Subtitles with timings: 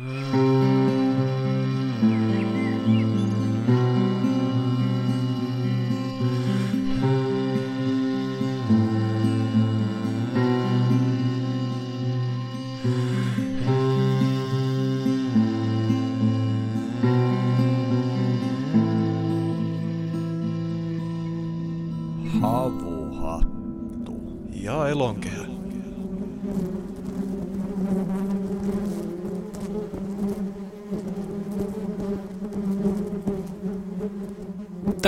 [0.00, 0.29] Havuhattu.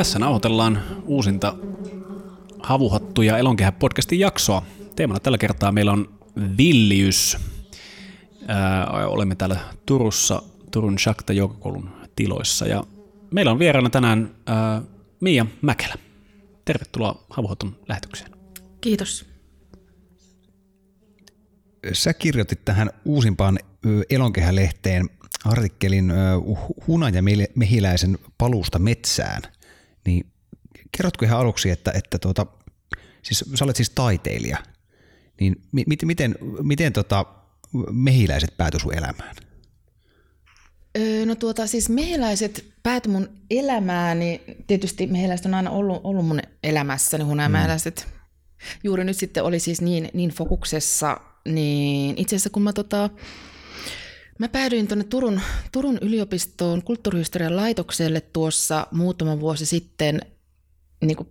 [0.02, 1.56] Tässä nauhoitellaan uusinta
[2.62, 4.62] Havuhattu ja Elonkehä podcastin jaksoa.
[4.96, 6.18] Teemana tällä kertaa meillä on
[6.58, 7.36] villiys.
[8.48, 9.56] Ää, olemme täällä
[9.86, 12.84] Turussa, Turun Shakta Joukokoulun tiloissa ja
[13.30, 14.82] meillä on vieraana tänään ää,
[15.20, 15.94] Mia Mäkelä.
[16.64, 18.30] Tervetuloa Havuhattun lähetykseen.
[18.80, 19.26] Kiitos.
[21.92, 23.58] Sä kirjoitit tähän uusimpaan
[24.10, 25.10] Elonkehä-lehteen
[25.44, 26.14] artikkelin ö,
[26.86, 27.22] Huna ja
[27.54, 29.42] Mehiläisen paluusta metsään.
[30.06, 30.26] Niin
[30.96, 32.46] kerrotko ihan aluksi, että, että tuota,
[33.22, 34.58] siis, sä olet siis taiteilija,
[35.40, 37.26] niin mi- miten, miten tota,
[37.90, 39.36] mehiläiset päätyi sun elämään?
[40.98, 44.40] Öö, no tuota, siis mehiläiset päätyi mun elämääni.
[44.66, 47.92] Tietysti mehiläiset on aina ollut, ollut mun elämässäni, kun nämä mm.
[48.84, 53.10] juuri nyt sitten oli siis niin, niin fokuksessa, niin itse asiassa kun mä tota,
[54.42, 55.40] Mä päädyin tuonne Turun,
[55.72, 60.20] Turun yliopistoon kulttuurihistorian laitokselle tuossa muutama vuosi sitten
[61.04, 61.28] niin kuin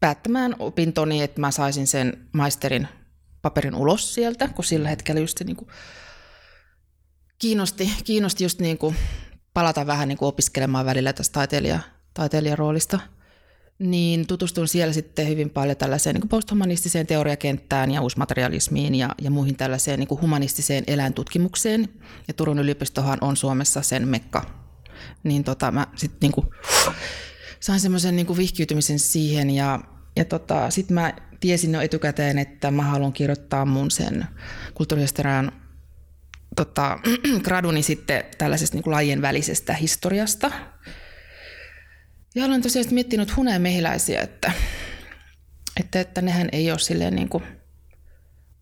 [0.00, 2.88] päättämään opintoni, että mä saisin sen maisterin
[3.42, 5.68] paperin ulos sieltä, kun sillä hetkellä just se niin kuin
[7.38, 8.96] kiinnosti, kiinnosti just niin kuin
[9.54, 11.80] palata vähän niin kuin opiskelemaan välillä tästä taiteilija,
[12.14, 13.00] taiteilijaroolista.
[13.78, 19.56] Niin tutustuin siellä sitten hyvin paljon tällaiseen niin posthumanistiseen teoriakenttään ja uusmaterialismiin ja, ja muihin
[19.56, 21.88] tällaiseen niin humanistiseen eläintutkimukseen.
[22.28, 24.62] Ja Turun yliopistohan on Suomessa sen mekka.
[25.22, 26.50] Niin tota, mä sitten niin
[27.60, 29.80] sain semmoisen niin vihkiytymisen siihen ja,
[30.16, 34.26] ja tota, sitten mä tiesin jo etukäteen, että mä haluan kirjoittaa mun sen
[34.74, 35.52] kulttuurihistorian
[36.56, 36.98] tota,
[37.44, 40.50] graduni sitten tällaisesta niin lajien välisestä historiasta.
[42.34, 44.52] Ja olen tosiaan miettinyt huneen mehiläisiä, että,
[45.80, 47.44] että, että nehän ei ole silleen niin kuin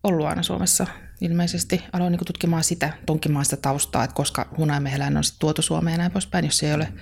[0.03, 0.87] ollut aina Suomessa
[1.21, 1.83] ilmeisesti.
[1.93, 6.11] Aloin niin tutkimaan sitä, tonkimaan sitä taustaa, että koska hunajamehiläinen on tuotu Suomeen ja näin
[6.11, 6.93] poispäin, jos se ei ole,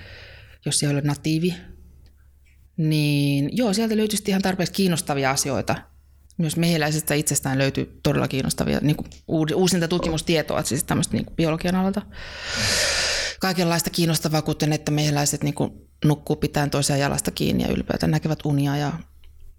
[0.64, 1.54] jos se ei ole natiivi.
[2.76, 5.74] Niin joo, sieltä löytyisi ihan tarpeeksi kiinnostavia asioita–
[6.40, 9.08] myös mehiläisestä itsestään löytyy todella kiinnostavia niin kuin
[9.54, 12.02] uusinta tutkimustietoa, siis tämmöistä niin biologian alalta.
[13.40, 18.38] Kaikenlaista kiinnostavaa, kuten että mehiläiset niin kuin nukkuu pitäen toisiaan jalasta kiinni ja ylipäätään näkevät
[18.44, 18.76] unia.
[18.76, 18.92] Ja,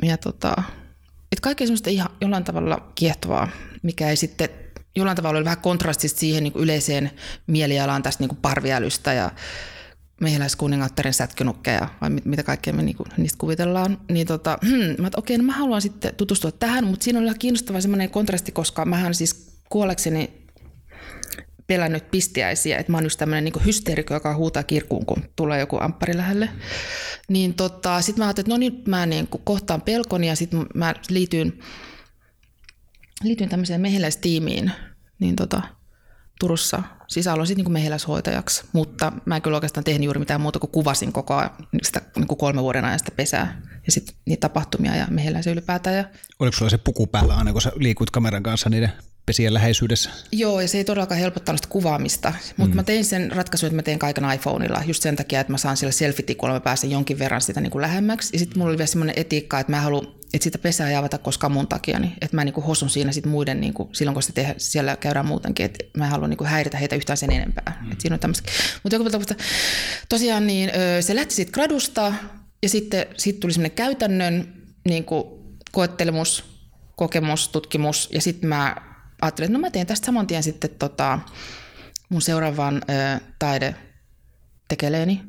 [0.03, 0.53] ja tota,
[1.31, 3.49] että kaikkea semmoista ihan jollain tavalla kiehtovaa,
[3.81, 4.49] mikä ei sitten
[4.95, 7.11] jollain tavalla oli vähän kontrastista siihen niin yleiseen
[7.47, 9.31] mielialaan tästä niin parviälystä ja
[10.21, 15.19] mehiläiskuningattaren sätkynukkeja, vai mit, mitä kaikkea me niinku, niistä kuvitellaan, niin tota, hmm, mä että
[15.19, 18.85] okei, no mä haluan sitten tutustua tähän, mutta siinä oli ihan kiinnostava semmoinen kontrasti, koska
[18.85, 20.40] mähän siis kuollekseni
[21.67, 25.77] pelännyt pistiäisiä, että mä oon just tämmöinen niin hysteerikko, joka huutaa kirkuun, kun tulee joku
[25.81, 26.49] amppari lähelle.
[27.29, 30.95] Niin tota, sitten mä ajattelin, että no niin, mä niin kohtaan pelkoni ja sitten mä
[31.09, 31.59] liityin,
[33.23, 34.71] liityin tämmöiseen mehiläistiimiin,
[35.19, 35.61] niin tota,
[36.39, 40.59] Turussa siis aloin sitten niin mehiläishoitajaksi, mutta mä en kyllä oikeastaan tehnyt juuri mitään muuta
[40.59, 41.51] kuin kuvasin koko ajan
[41.83, 45.95] sitä niin kuin kolmen vuoden ajan sitä pesää ja sitten niitä tapahtumia ja mehiläisiä ylipäätään.
[45.95, 46.03] Ja...
[46.39, 48.91] Oliko sulla se puku päällä aina, kun sä liikuit kameran kanssa niiden
[49.31, 50.09] pesien läheisyydessä?
[50.31, 52.75] Joo, ja se ei todellakaan helpottanut sitä kuvaamista, mutta mm.
[52.75, 55.77] mä tein sen ratkaisun, että mä tein kaiken iPhoneilla just sen takia, että mä saan
[55.77, 58.29] sillä selfie-tikulla, mä pääsen jonkin verran sitä niin kuin lähemmäksi.
[58.33, 61.17] Ja sitten mulla oli vielä semmoinen etiikka, että mä haluan että sitä pesää ei avata
[61.17, 64.33] koskaan mun takia, niin että mä niinku hosun siinä sit muiden, niinku, silloin kun se
[64.33, 67.81] tehdä, siellä käydään muutenkin, että mä haluan niinku häiritä heitä yhtään sen enempää.
[67.81, 67.91] Mm.
[67.91, 68.51] Et siinä on tämmöistä.
[68.83, 69.09] Mutta joku
[70.09, 70.71] tosiaan niin,
[71.01, 72.13] se lähti siitä gradusta
[72.63, 74.53] ja sitten sit tuli semmoinen käytännön
[74.87, 76.43] niinku, koettelemus,
[76.95, 78.90] kokemus, tutkimus ja sitten mä
[79.21, 81.19] ajattelin, että no mä teen tästä saman tien sitten tota,
[82.09, 83.75] mun seuraavan ö, taide
[84.67, 85.21] tekeleeni.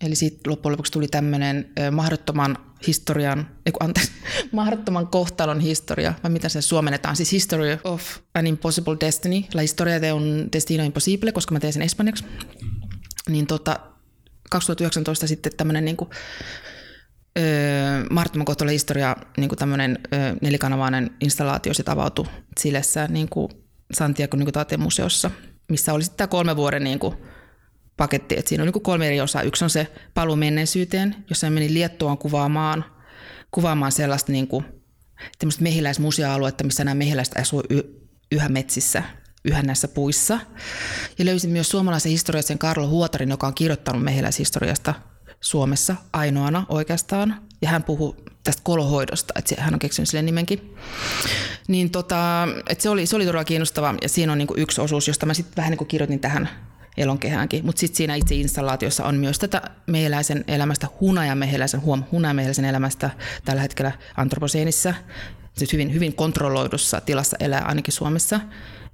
[0.00, 4.12] Eli sitten loppujen lopuksi tuli tämmöinen mahdottoman historian, ei anteeksi,
[4.52, 8.02] mahdottoman kohtalon historia, vai mitä se suomennetaan, siis History of
[8.34, 12.24] an Impossible Destiny, la historia de un destino imposible, koska mä teen sen espanjaksi.
[13.28, 13.80] Niin tota,
[14.50, 16.10] 2019 sitten tämmöinen niin kuin,
[17.38, 18.04] öö,
[18.44, 19.98] kohtalon historia, niin kuin tämmöinen
[20.40, 22.26] nelikanavainen installaatio sitten avautui
[22.60, 23.48] Chilessä niin kuin
[23.94, 25.30] Santiago niin museossa,
[25.68, 27.16] missä oli sitten tämä kolme vuoden niin kuin,
[27.96, 29.42] paketti, että siinä on niin kolme eri osaa.
[29.42, 32.84] Yksi on se paluu menneisyyteen, jossa meni Liettuaan kuvaamaan,
[33.50, 34.64] kuvaamaan sellaista niin kuin,
[35.60, 39.02] mehiläismuseoaluetta, missä nämä mehiläiset asuu y- yhä metsissä.
[39.44, 40.38] yhä näissä puissa.
[41.18, 44.94] Ja löysin myös suomalaisen historiallisen Karlo Huotarin, joka on kirjoittanut mehiläishistoriasta
[45.42, 47.36] Suomessa ainoana oikeastaan.
[47.62, 50.74] Ja hän puhuu tästä kolohoidosta, että hän on keksinyt sille nimenkin.
[51.68, 55.08] Niin tota, että se, oli, se oli todella kiinnostava ja siinä on niin yksi osuus,
[55.08, 56.48] josta mä sitten vähän niin kirjoitin tähän
[56.96, 57.66] elonkehäänkin.
[57.66, 63.10] Mutta sitten siinä itse installaatiossa on myös tätä mehiläisen elämästä, hunajamehiläisen, huom, hunajamehiläisen elämästä
[63.44, 64.94] tällä hetkellä antroposeenissa,
[65.56, 68.40] siis hyvin, hyvin kontrolloidussa tilassa elää ainakin Suomessa.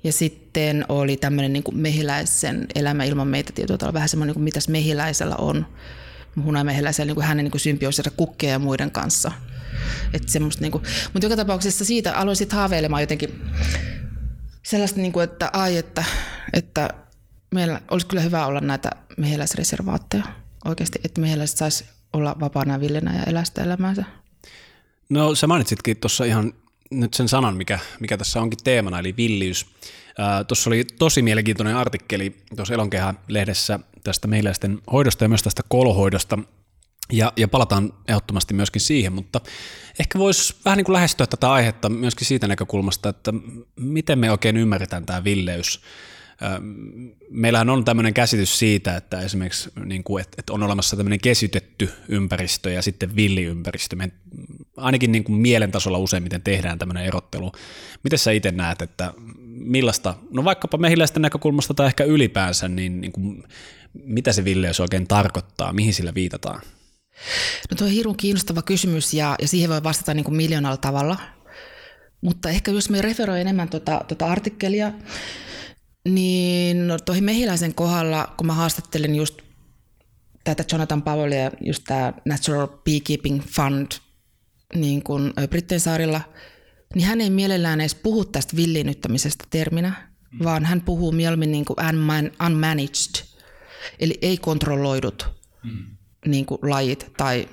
[0.04, 5.36] Ja sitten oli tämmöinen niin mehiläisen elämä ilman meitä tietoa, vähän semmoinen, niin mitäs mehiläisellä
[5.36, 5.66] on,
[6.44, 9.32] hunajamehiläisellä niin hänen niin symbioosissa kukkeja ja muiden kanssa.
[10.12, 13.42] Että niin kuin, mutta joka tapauksessa siitä aloin sitten haaveilemaan jotenkin
[14.62, 16.04] sellaista, niin kuin, että ai, että,
[16.52, 16.90] että
[17.54, 20.25] meillä olisi kyllä hyvä olla näitä mehiläisreservaatteja
[20.64, 24.04] oikeasti, että mehiläiset saisi olla vapaana villinä ja elää sitä elämäänsä.
[25.08, 26.52] No sä mainitsitkin tuossa ihan
[26.90, 29.66] nyt sen sanan, mikä, mikä tässä onkin teemana, eli villiys.
[30.48, 36.38] Tuossa oli tosi mielenkiintoinen artikkeli tuossa Elonkehä-lehdessä tästä mehiläisten hoidosta ja myös tästä kolohoidosta,
[37.12, 39.40] ja, ja palataan ehdottomasti myöskin siihen, mutta
[39.98, 43.32] ehkä voisi vähän niin kuin lähestyä tätä aihetta myöskin siitä näkökulmasta, että
[43.76, 45.80] miten me oikein ymmärretään tämä villeys
[47.30, 52.70] meillähän on tämmöinen käsitys siitä, että esimerkiksi niin kuin, että on olemassa tämmöinen kesytetty ympäristö
[52.70, 53.96] ja sitten villiympäristö.
[53.96, 54.10] Me
[54.76, 57.52] ainakin niin kuin mielen tasolla useimmiten tehdään tämmöinen erottelu.
[58.02, 59.14] Miten sä itse näet, että
[59.46, 63.44] millaista, no vaikkapa mehiläisten näkökulmasta tai ehkä ylipäänsä, niin, niin kuin,
[63.93, 66.62] mitä se villeys oikein tarkoittaa, mihin sillä viitataan?
[67.70, 71.17] No tuo on hirveän kiinnostava kysymys ja, ja siihen voi vastata niin kuin miljoonalla tavalla.
[72.20, 74.93] Mutta ehkä jos me referoi enemmän tuota, tuota artikkelia,
[76.08, 79.38] niin no, tuohon mehiläisen kohdalla, kun mä haastattelin just
[80.44, 83.87] tätä Jonathan Powellia, just tämä Natural Beekeeping Fund
[84.75, 86.20] niin kuin Brittein saarilla,
[86.94, 90.44] niin hän ei mielellään edes puhu tästä villiinnyttämisestä terminä, mm.
[90.44, 91.76] vaan hän puhuu mieluummin niin kuin
[92.46, 93.27] unmanaged,
[93.98, 95.28] eli ei kontrolloidut
[95.64, 95.96] mm.
[96.26, 97.48] niin kuin lajit tai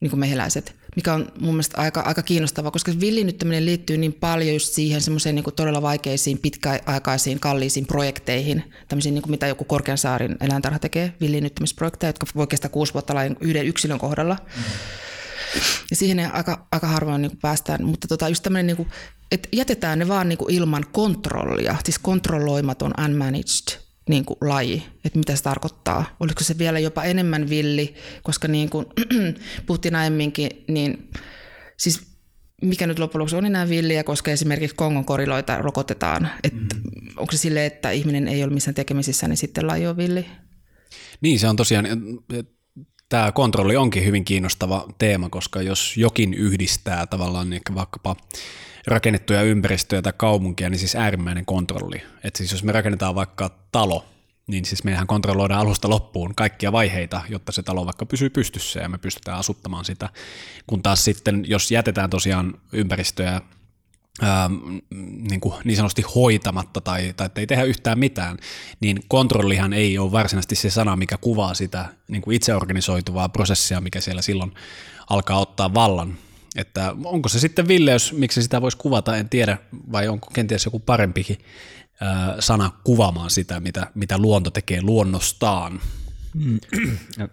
[0.00, 4.54] niin kuin mehiläiset mikä on mun mielestä aika, aika kiinnostavaa, koska villinyttäminen liittyy niin paljon
[4.54, 10.36] just siihen semmoiseen niin todella vaikeisiin, pitkäaikaisiin, kalliisiin projekteihin, tämmöisiin niin kuin mitä joku Korkeansaarin
[10.40, 14.36] eläintarha tekee, villinyttämisprojekteja, jotka voi kestää kuusi vuotta lain yhden yksilön kohdalla.
[14.56, 14.62] Mm.
[15.90, 18.88] Ja siihen aika, aika harvoin niin päästään, mutta tota, just tämmöinen, niin kuin,
[19.30, 25.18] että jätetään ne vaan niin kuin ilman kontrollia, siis kontrolloimaton unmanaged niin kuin laji, että
[25.18, 26.16] mitä se tarkoittaa.
[26.20, 28.86] Olisiko se vielä jopa enemmän villi, koska niin kuin
[29.66, 31.10] puhuttiin aiemminkin, niin
[31.76, 32.14] siis
[32.62, 36.28] mikä nyt loppujen lopuksi on enää villiä, koska esimerkiksi Kongon koriloita rokotetaan.
[36.44, 36.68] Et mm.
[37.16, 40.26] Onko se silleen, että ihminen ei ole missään tekemisissä, niin sitten laji on villi?
[41.20, 41.86] Niin, se on tosiaan,
[43.08, 48.16] tämä kontrolli onkin hyvin kiinnostava teema, koska jos jokin yhdistää tavallaan niin vaikkapa
[48.86, 52.02] rakennettuja ympäristöjä tai kaupunkia, niin siis äärimmäinen kontrolli.
[52.24, 54.06] Et siis jos me rakennetaan vaikka talo,
[54.46, 58.88] niin siis meidän kontrolloidaan alusta loppuun kaikkia vaiheita, jotta se talo vaikka pysyy pystyssä ja
[58.88, 60.08] me pystytään asuttamaan sitä.
[60.66, 63.40] Kun taas sitten, jos jätetään tosiaan ympäristöjä
[64.22, 64.50] ää,
[65.30, 68.38] niin, kuin niin sanotusti hoitamatta tai, tai ei tehdä yhtään mitään,
[68.80, 74.00] niin kontrollihan ei ole varsinaisesti se sana, mikä kuvaa sitä niin kuin itseorganisoituvaa prosessia, mikä
[74.00, 74.54] siellä silloin
[75.10, 76.18] alkaa ottaa vallan.
[76.56, 79.58] Että onko se sitten villeys, miksi sitä voisi kuvata, en tiedä,
[79.92, 81.38] vai onko kenties joku parempikin
[82.40, 85.80] sana kuvaamaan sitä, mitä, mitä luonto tekee luonnostaan.
[86.34, 86.58] Mm.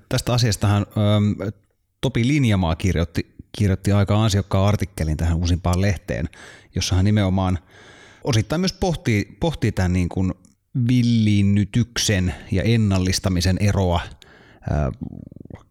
[0.09, 1.49] Tästä asiastahan ähm,
[2.01, 6.29] Topi Linjamaa kirjoitti, kirjoitti aika ansiokkaan artikkelin tähän uusimpaan lehteen,
[6.75, 7.59] jossa hän nimenomaan
[8.23, 10.33] osittain myös pohtii, pohtii tämän niin kuin
[10.87, 14.91] villiinnytyksen ja ennallistamisen eroa äh,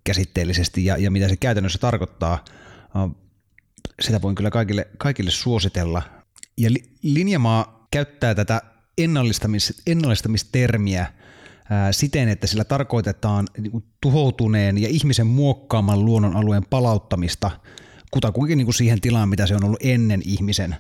[0.05, 2.45] käsitteellisesti ja, ja mitä se käytännössä tarkoittaa
[4.01, 6.03] sitä voin kyllä kaikille, kaikille suositella.
[6.57, 6.71] Ja
[7.03, 8.63] Linjamaa käyttää tätä
[8.99, 11.07] ennallistamis, ennallistamistermiä
[11.71, 17.51] ää, siten, että sillä tarkoitetaan niin tuhoutuneen ja ihmisen muokkaaman luonnonalueen palauttamista
[18.11, 20.77] kutakuinkin niin kuin siihen tilaan, mitä se on ollut ennen ihmisen,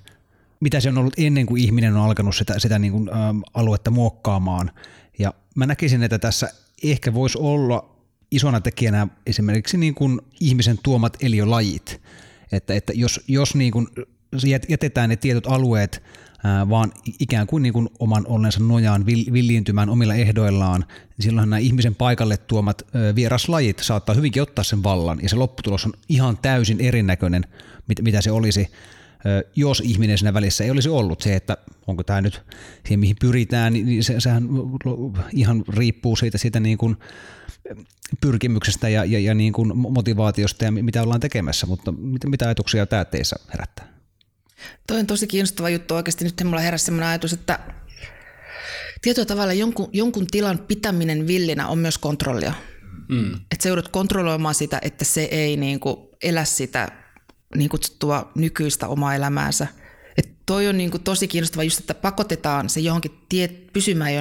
[0.60, 3.12] mitä se on ollut ennen kuin ihminen on alkanut sitä, sitä niin kuin, ä,
[3.54, 4.70] aluetta muokkaamaan.
[5.18, 6.52] Ja mä näkisin, että tässä
[6.82, 7.96] ehkä voisi olla
[8.30, 12.00] isona tekijänä esimerkiksi niin kuin ihmisen tuomat eliölajit–
[12.52, 13.86] että, että jos, jos niin kuin
[14.68, 16.02] jätetään ne tietyt alueet
[16.68, 21.94] vaan ikään kuin, niin kuin oman onnensa nojaan villiintymään omilla ehdoillaan, niin silloin nämä ihmisen
[21.94, 22.82] paikalle tuomat
[23.14, 27.44] vieraslajit saattaa hyvinkin ottaa sen vallan, ja se lopputulos on ihan täysin erinäköinen,
[27.86, 28.68] mit, mitä se olisi,
[29.56, 31.20] jos ihminen siinä välissä ei olisi ollut.
[31.20, 32.42] Se, että onko tämä nyt
[32.82, 34.48] siihen, mihin pyritään, niin se, sehän
[35.32, 36.96] ihan riippuu siitä, siitä niin kuin,
[38.20, 42.86] pyrkimyksestä ja, ja, ja niin kuin motivaatiosta ja mitä ollaan tekemässä, mutta mitä, mitä ajatuksia
[42.86, 43.88] tämä teissä herättää?
[44.86, 46.24] Toi on tosi kiinnostava juttu oikeasti.
[46.24, 47.58] Nyt mulla heräsi sellainen ajatus, että
[49.02, 52.52] tietyllä tavalla jonkun, jonkun tilan pitäminen villinä on myös kontrollia.
[53.08, 53.34] Mm.
[53.34, 56.88] Että sä joudut kontrolloimaan sitä, että se ei niin kuin elä sitä
[57.56, 59.66] niin kutsuttua nykyistä omaa elämäänsä.
[60.16, 64.12] Et toi on niin kuin tosi kiinnostava just, että pakotetaan se johonkin tie, pysymään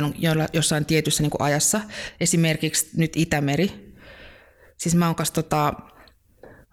[0.54, 1.82] jossain tietyssä niin kuin ajassa.
[2.20, 3.96] Esimerkiksi nyt Itämeri.
[4.78, 5.74] Siis mä oon kas, tota,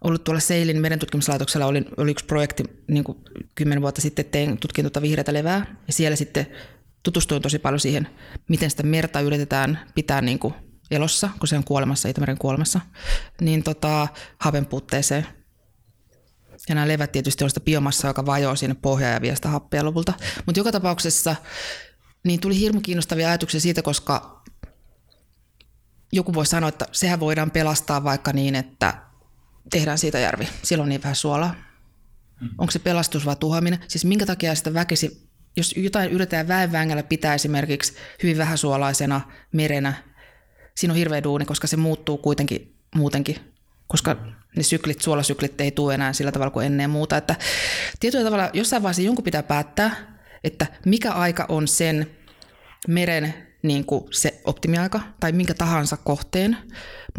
[0.04, 3.18] ollut tuolla Seilin merentutkimuslaitoksella, oli, oli yksi projekti niin kuin
[3.54, 5.76] kymmenen vuotta sitten, tein tutkin tuota vihreätä levää.
[5.86, 6.46] Ja siellä sitten
[7.02, 8.08] tutustuin tosi paljon siihen,
[8.48, 10.54] miten sitä merta yritetään pitää niin kuin
[10.90, 12.80] elossa, kun se on kuolemassa, Itämeren kuolemassa,
[13.40, 14.08] niin tota,
[14.38, 15.26] hapen puutteeseen.
[16.68, 19.84] Ja nämä levät tietysti on sitä biomassaa, joka vajoaa sinne pohjaan ja vie sitä happea
[19.84, 20.12] lopulta.
[20.46, 21.36] Mutta joka tapauksessa
[22.24, 24.42] niin tuli hirmu kiinnostavia ajatuksia siitä, koska
[26.12, 28.94] joku voi sanoa, että sehän voidaan pelastaa vaikka niin, että
[29.70, 30.48] tehdään siitä järvi.
[30.62, 31.54] Silloin niin vähän suolaa.
[32.58, 33.78] Onko se pelastus vai tuhoaminen?
[33.88, 39.20] Siis minkä takia sitä väkisi, jos jotain yritetään väenvängällä pitää esimerkiksi hyvin vähäsuolaisena
[39.52, 39.94] merenä,
[40.74, 43.54] siinä on hirveä duuni, koska se muuttuu kuitenkin muutenkin,
[43.86, 44.16] koska
[44.56, 47.16] ne syklit, suolasyklit ei tule enää sillä tavalla kuin ennen ja muuta.
[47.16, 47.36] Että
[48.00, 52.10] tietyllä tavalla jossain vaiheessa jonkun pitää päättää, että mikä aika on sen
[52.88, 56.56] meren niin kuin se optimiaika tai minkä tahansa kohteen.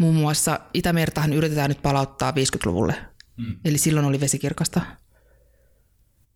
[0.00, 2.94] Muun muassa Itämertahan yritetään nyt palauttaa 50-luvulle.
[3.36, 3.56] Mm.
[3.64, 4.80] Eli silloin oli vesikirkasta.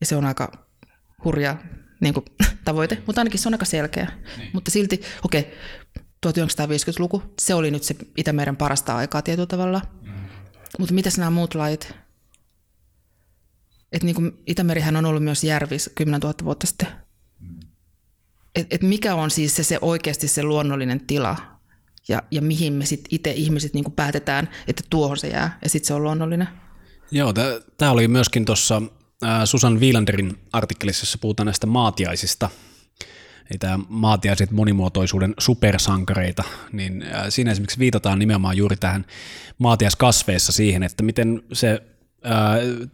[0.00, 0.66] Ja se on aika
[1.24, 1.56] hurja
[2.00, 2.24] niin kuin,
[2.64, 4.08] tavoite, mutta ainakin se on aika selkeä.
[4.36, 4.50] Niin.
[4.52, 5.52] Mutta silti, okei, okay,
[6.26, 9.82] 1950-luku, se oli nyt se Itämeren parasta aikaa tietyllä tavalla.
[10.02, 10.12] Mm.
[10.78, 11.94] Mutta mitäs nämä muut lajit?
[13.92, 16.88] Et niin kuin Itämerihän on ollut myös järvi 10 000 vuotta sitten.
[18.54, 21.36] Et, et mikä on siis se, se oikeasti se luonnollinen tila
[22.08, 25.86] ja, ja mihin me sitten itse ihmiset niin päätetään, että tuohon se jää ja sitten
[25.86, 26.48] se on luonnollinen.
[27.10, 27.32] Joo,
[27.76, 28.82] tämä oli myöskin tuossa
[29.44, 32.50] Susan Wielanderin artikkelissa, jossa puhutaan näistä maatiaisista–
[33.58, 39.04] tämä maatiaiset monimuotoisuuden supersankareita, niin siinä esimerkiksi viitataan nimenomaan juuri tähän
[39.58, 41.82] maatiaiskasveissa siihen, että miten se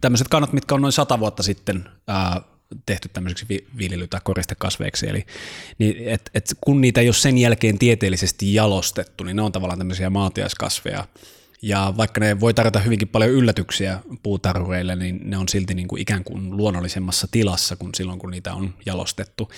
[0.01, 1.89] tämmöiset kannat, mitkä on noin sata vuotta sitten
[2.85, 5.25] tehty tämmöiseksi viljely- tai koristekasveiksi, eli
[5.77, 9.79] niin et, et kun niitä ei ole sen jälkeen tieteellisesti jalostettu, niin ne on tavallaan
[9.79, 11.07] tämmöisiä maatiaiskasveja,
[11.61, 16.01] ja vaikka ne voi tarjota hyvinkin paljon yllätyksiä puutarhureille, niin ne on silti niin kuin
[16.01, 19.49] ikään kuin luonnollisemmassa tilassa kuin silloin, kun niitä on jalostettu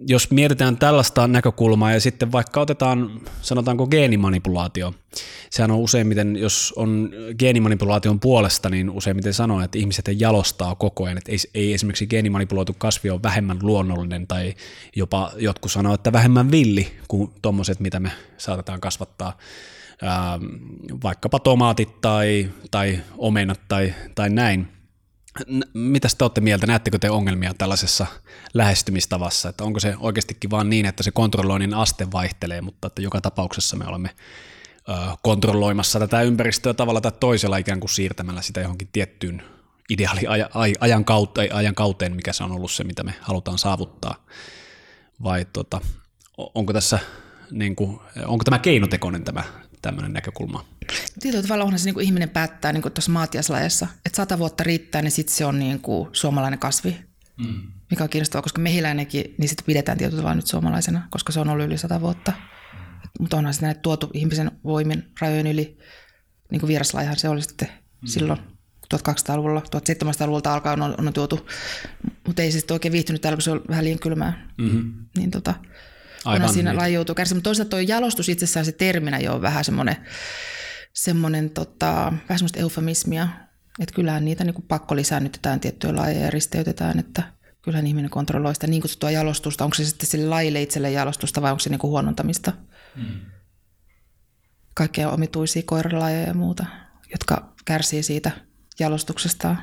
[0.00, 4.94] jos mietitään tällaista näkökulmaa ja sitten vaikka otetaan, sanotaanko geenimanipulaatio,
[5.50, 11.18] sehän on useimmiten, jos on geenimanipulaation puolesta, niin useimmiten sanoo, että ihmiset jalostaa koko ajan,
[11.18, 14.54] että ei, ei esimerkiksi geenimanipuloitu kasvi ole vähemmän luonnollinen tai
[14.96, 19.36] jopa jotkut sanoo, että vähemmän villi kuin tuommoiset, mitä me saatetaan kasvattaa
[21.02, 24.77] vaikkapa tomaatit tai, tai omenat tai, tai näin.
[25.74, 26.66] Mitä te olette mieltä?
[26.66, 28.06] Näettekö te ongelmia tällaisessa
[28.54, 29.48] lähestymistavassa?
[29.48, 33.76] Että onko se oikeastikin vaan niin, että se kontrolloinnin aste vaihtelee, mutta että joka tapauksessa
[33.76, 34.10] me olemme
[35.22, 39.42] kontrolloimassa tätä ympäristöä tavalla tai toisella ikään kuin siirtämällä sitä johonkin tiettyyn
[39.90, 40.20] ideaali
[40.80, 44.24] ajan, kautta, ajan kauteen, mikä se on ollut se, mitä me halutaan saavuttaa.
[45.22, 45.80] Vai tota,
[46.54, 46.98] onko tässä
[47.50, 49.44] niin kuin, onko tämä keinotekoinen tämä
[49.82, 50.64] tämmöinen näkökulma?
[51.20, 55.02] Tietyllä tavalla onhan se niin kuin ihminen päättää niin tuossa maatiaslajassa, että sata vuotta riittää,
[55.02, 56.96] niin sitten se on niin kuin suomalainen kasvi.
[57.36, 57.72] Mm.
[57.90, 61.48] Mikä on kiinnostavaa, koska mehiläinenkin, niin sitä pidetään tietyllä tavalla nyt suomalaisena, koska se on
[61.48, 62.32] ollut yli sata vuotta.
[63.20, 65.78] Mutta onhan sitä tuotu ihmisen voimin rajojen yli,
[66.50, 68.06] niin kuin vieraslajihan se oli sitten mm.
[68.06, 68.38] silloin
[68.94, 71.48] 1200-luvulla, 1700-luvulta alkaen on, on tuotu,
[72.26, 74.48] mutta ei se sitten oikein viihtynyt täällä, kun se on vähän liian kylmää.
[74.58, 74.94] Mm-hmm.
[75.16, 75.54] Niin tota,
[76.28, 76.78] Aivan, siinä niin.
[76.78, 77.38] laji joutuu kärsimään.
[77.38, 79.96] Mutta toisaalta tuo jalostus itsessään se terminä jo on vähän semmoinen,
[80.92, 83.28] semmoinen tota, vähän semmoista eufemismia,
[83.80, 87.22] että kyllähän niitä niin pakko lisäännytetään tiettyjä lajeja ja risteytetään, että
[87.62, 89.64] kyllähän ihminen kontrolloi sitä niin kutsuttua jalostusta.
[89.64, 92.52] Onko se sitten sille lajille itselle jalostusta vai onko se niin kuin huonontamista?
[92.96, 93.20] Mm.
[94.74, 96.66] Kaikkea omituisia koiralajeja ja muuta,
[97.10, 98.30] jotka kärsii siitä
[98.78, 99.56] jalostuksesta.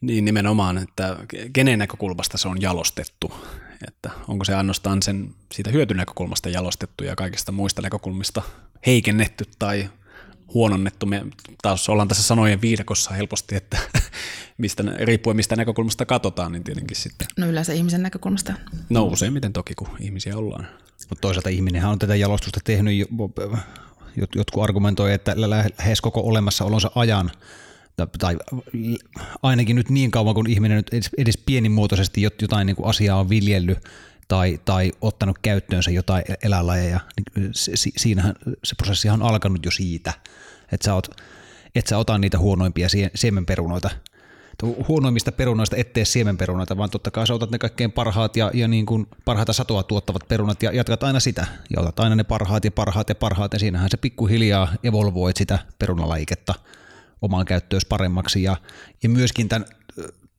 [0.00, 1.16] Niin nimenomaan, että
[1.52, 3.32] kenen näkökulmasta se on jalostettu
[3.88, 8.42] että onko se ainoastaan sen siitä hyötynäkökulmasta jalostettu ja kaikista muista näkökulmista
[8.86, 9.90] heikennetty tai
[10.54, 11.06] huononnettu.
[11.06, 11.26] Me
[11.62, 13.78] taas ollaan tässä sanojen viidakossa helposti, että
[14.58, 17.28] mistä, riippuen mistä näkökulmasta katsotaan, niin tietenkin sitten.
[17.36, 18.52] No yleensä ihmisen näkökulmasta.
[18.88, 20.68] No useimmiten toki, kun ihmisiä ollaan.
[21.08, 22.94] Mutta toisaalta ihminenhän on tätä jalostusta tehnyt,
[24.34, 27.30] jotkut argumentoi, että lähes koko olemassaolonsa ajan–
[28.18, 28.36] tai
[29.42, 33.28] ainakin nyt niin kauan, kun ihminen nyt edes, edes pienimuotoisesti jotain niin kuin asiaa on
[33.28, 33.78] viljellyt
[34.28, 37.00] tai, tai ottanut käyttöönsä jotain e-, eläinlajeja,
[37.36, 37.50] niin
[37.96, 38.34] siinähän
[38.64, 40.12] se prosessi on alkanut jo siitä,
[40.72, 41.08] että sä oot,
[41.74, 43.90] et sä ota niitä huonoimpia siemenperunoita
[44.88, 48.86] huonoimmista perunoista ettei siemenperunoita, vaan totta kai sä otat ne kaikkein parhaat ja, ja niin
[48.86, 51.46] kuin parhaita satoa tuottavat perunat ja jatkat aina sitä.
[51.76, 55.58] Ja otat aina ne parhaat ja parhaat ja parhaat ja siinähän se pikkuhiljaa evolvoit sitä
[55.78, 56.54] perunalaiketta
[57.26, 58.42] omaan käyttöön paremmaksi.
[58.42, 58.56] Ja,
[59.02, 59.68] ja myöskin tämän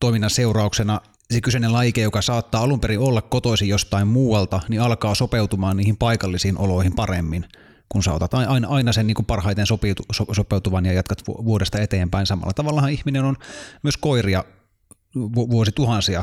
[0.00, 5.14] toiminnan seurauksena se kyseinen laike, joka saattaa alun perin olla kotoisin jostain muualta, niin alkaa
[5.14, 7.46] sopeutumaan niihin paikallisiin oloihin paremmin
[7.88, 10.02] kun sä otat aina, aina sen niin kuin parhaiten sopeutu,
[10.32, 12.26] sopeutuvan ja jatkat vuodesta eteenpäin.
[12.26, 13.36] Samalla tavallahan ihminen on
[13.82, 14.44] myös koiria
[15.34, 16.22] vuosituhansia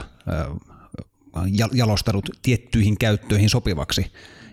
[1.74, 4.12] jalostanut tiettyihin käyttöihin sopivaksi.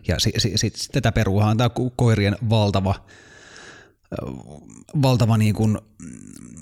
[0.09, 2.95] Ja sit, sit, sit, tätä peruuhan tämä koirien valtava,
[5.03, 5.79] valtava niin kuin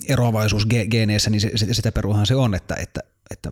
[0.07, 2.99] eroavaisuus geeneissä, niin se, sitä peruuhan se on, että, että,
[3.31, 3.51] että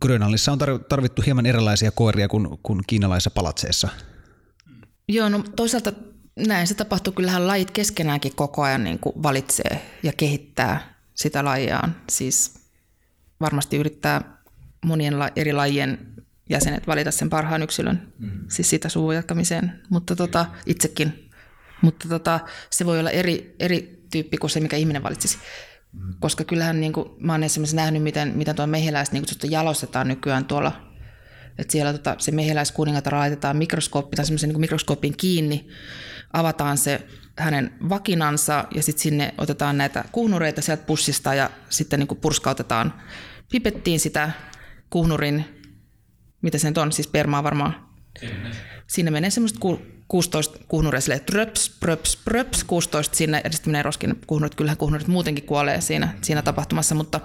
[0.00, 3.88] Grönlannissa on tarvittu hieman erilaisia koiria kuin, kuin kiinalaisissa palatseissa.
[5.08, 5.92] Joo, no toisaalta
[6.36, 7.12] näin se tapahtuu.
[7.12, 11.96] Kyllähän lajit keskenäänkin koko ajan niin kuin valitsee ja kehittää sitä lajiaan.
[12.10, 12.54] Siis
[13.40, 14.42] varmasti yrittää
[14.84, 15.98] monien eri lajien
[16.50, 18.30] jäsenet valita sen parhaan yksilön, mm.
[18.48, 21.29] siis sitä suvun jatkamiseen, mutta tota, itsekin.
[21.82, 25.38] Mutta tota, se voi olla eri, eri tyyppi kuin se, mikä ihminen valitsisi.
[25.92, 26.14] Mm.
[26.20, 30.44] Koska kyllähän niin kuin, mä oon esimerkiksi nähnyt, miten, miten tuo mehiläistä niin jalostetaan nykyään
[30.44, 30.90] tuolla
[31.60, 35.68] että siellä tota, se mehiläiskuningatar laitetaan mikroskooppi tai semmoisen niin mikroskoopin kiinni,
[36.32, 37.06] avataan se
[37.38, 42.94] hänen vakinansa ja sitten sinne otetaan näitä kuhnureita sieltä pussista ja sitten niin kuin purskautetaan
[43.52, 44.30] pipettiin sitä
[44.90, 45.44] kuhnurin,
[46.42, 47.88] mitä se nyt on, siis permaa varmaan.
[48.86, 49.60] Sinne menee semmoista
[50.10, 54.54] 16 kuhnuria silleen, tröps, pröps, pröps, 16 sinne, ja sitten menee roskin kuhnurit.
[54.54, 57.20] Kyllähän kuhnurit muutenkin kuolee siinä, siinä tapahtumassa, mutta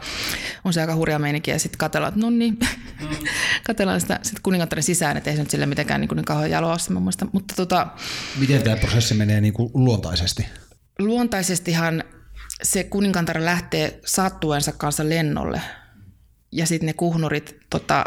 [0.66, 2.60] on se aika hurja meininki, ja sitten katsellaan, että no niin,
[3.02, 3.08] mm.
[3.68, 6.78] katsellaan sitä sit kuningattaren sisään, että ei se nyt sille mitenkään niin, niin kauhean jaloa
[6.78, 7.28] se muista.
[7.32, 7.88] Mutta tota,
[8.40, 10.46] Miten tämä prosessi menee niin kuin luontaisesti?
[11.00, 12.04] Luontaisestihan
[12.64, 15.62] se kuningatar lähtee sattuensa kanssa lennolle,
[16.52, 18.06] ja sitten ne kuhnurit tota,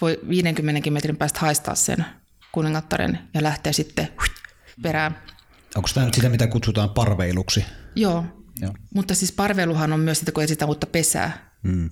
[0.00, 2.04] voi 50 metrin päästä haistaa sen
[2.52, 4.08] kuningattaren ja lähtee sitten
[4.82, 5.18] perään.
[5.76, 7.64] Onko tämä nyt sitä, mitä kutsutaan parveiluksi?
[7.96, 8.24] Joo,
[8.60, 8.74] Joo.
[8.94, 11.50] mutta siis parveiluhan on myös sitä, kun etsitään uutta pesää.
[11.62, 11.90] Mm.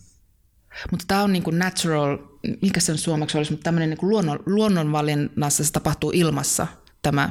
[0.91, 2.19] Mutta tämä on niin kuin natural,
[2.63, 6.67] mikä se on suomeksi olisi, mutta tämmöinen niin luonnon, luonnonvalinnassa se tapahtuu ilmassa
[7.03, 7.31] tämä,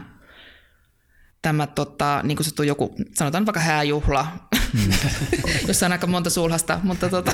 [1.46, 4.28] tämä tota, niin kuin se on joku, sanotaan vaikka hääjuhla,
[4.74, 4.92] mm.
[5.68, 7.32] jossa on aika monta sulhasta, mutta tota,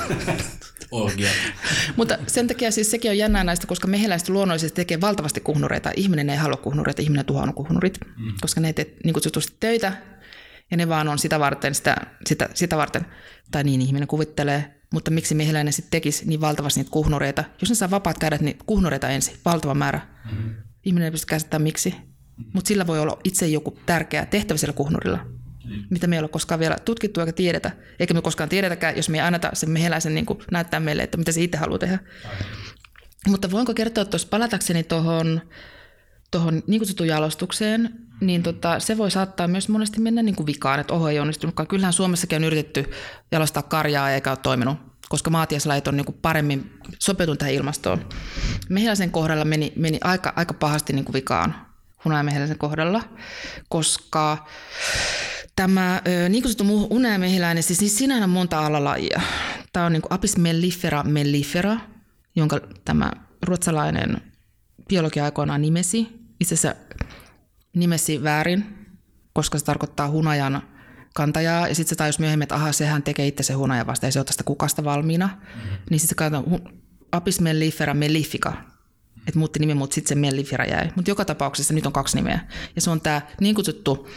[0.91, 1.29] Orgia.
[1.95, 5.91] Mutta sen takia siis sekin on jännää näistä, koska mehiläiset luonnollisesti tekee valtavasti kuhnureita.
[5.95, 8.33] Ihminen ei halua kuhnureita, ihminen tuhoaa kuhnurit, mm.
[8.41, 9.93] koska ne ei tee niin kutsutusti töitä
[10.71, 11.95] ja ne vaan on sitä varten, sitä,
[12.25, 13.05] sitä, sitä varten,
[13.51, 14.81] tai niin ihminen kuvittelee.
[14.93, 17.43] Mutta miksi mehiläinen sitten tekisi niin valtavasti niitä kuhnureita?
[17.61, 20.01] Jos ne saa vapaat kädet, niin kuhnureita ensin, valtava määrä.
[20.31, 20.55] Mm.
[20.83, 22.10] Ihminen ei pysty käsittämään miksi.
[22.53, 25.19] Mutta sillä voi olla itse joku tärkeä tehtävä siellä kuhnurilla
[25.89, 27.71] mitä me ei ole koskaan vielä tutkittu eikä tiedetä.
[27.99, 31.31] Eikä me koskaan tiedetäkään, jos me ei anneta sen mehiläisen niin näyttää meille, että mitä
[31.31, 31.99] se itse haluaa tehdä.
[33.27, 35.41] Mutta voinko kertoa tuossa palatakseni tuohon
[36.31, 37.89] tuohon niin kutsuttuun jalostukseen,
[38.21, 41.67] niin tota, se voi saattaa myös monesti mennä niin kuin vikaan, että oho ei onnistunutkaan.
[41.67, 42.85] Kyllähän Suomessakin on yritetty
[43.31, 44.77] jalostaa karjaa eikä ole toiminut,
[45.09, 48.09] koska maatiaslajit on niin kuin paremmin sopeutunut tähän ilmastoon.
[48.69, 51.70] Mehiläisen kohdalla meni, meni aika, aika pahasti niin kuin vikaan
[52.05, 53.03] hunajamehiläisen kohdalla,
[53.69, 54.45] koska
[55.55, 59.21] Tämä niin kutsuttu unelmehiläinen, siis, siis siinä on monta alalajia.
[59.73, 61.77] Tämä on niin kuin Apis mellifera mellifera,
[62.35, 63.11] jonka tämä
[63.41, 64.21] ruotsalainen
[64.87, 66.07] biologia aikoinaan nimesi.
[66.39, 66.81] Itse asiassa
[67.73, 68.87] nimesi väärin,
[69.33, 70.61] koska se tarkoittaa hunajan
[71.13, 71.67] kantajaa.
[71.67, 74.19] Ja sitten se tajus myöhemmin, että aha, sehän tekee itse se hunaja vasta, ei se
[74.19, 75.27] ole tästä kukasta valmiina.
[75.27, 75.77] Mm-hmm.
[75.89, 76.53] Niin sitten se
[77.11, 78.53] Apis mellifera mellifica.
[79.27, 80.89] Että muutti nimi, mutta sitten se mellifera jäi.
[80.95, 82.39] Mutta joka tapauksessa nyt on kaksi nimeä.
[82.75, 84.07] Ja se on tämä niin kutsuttu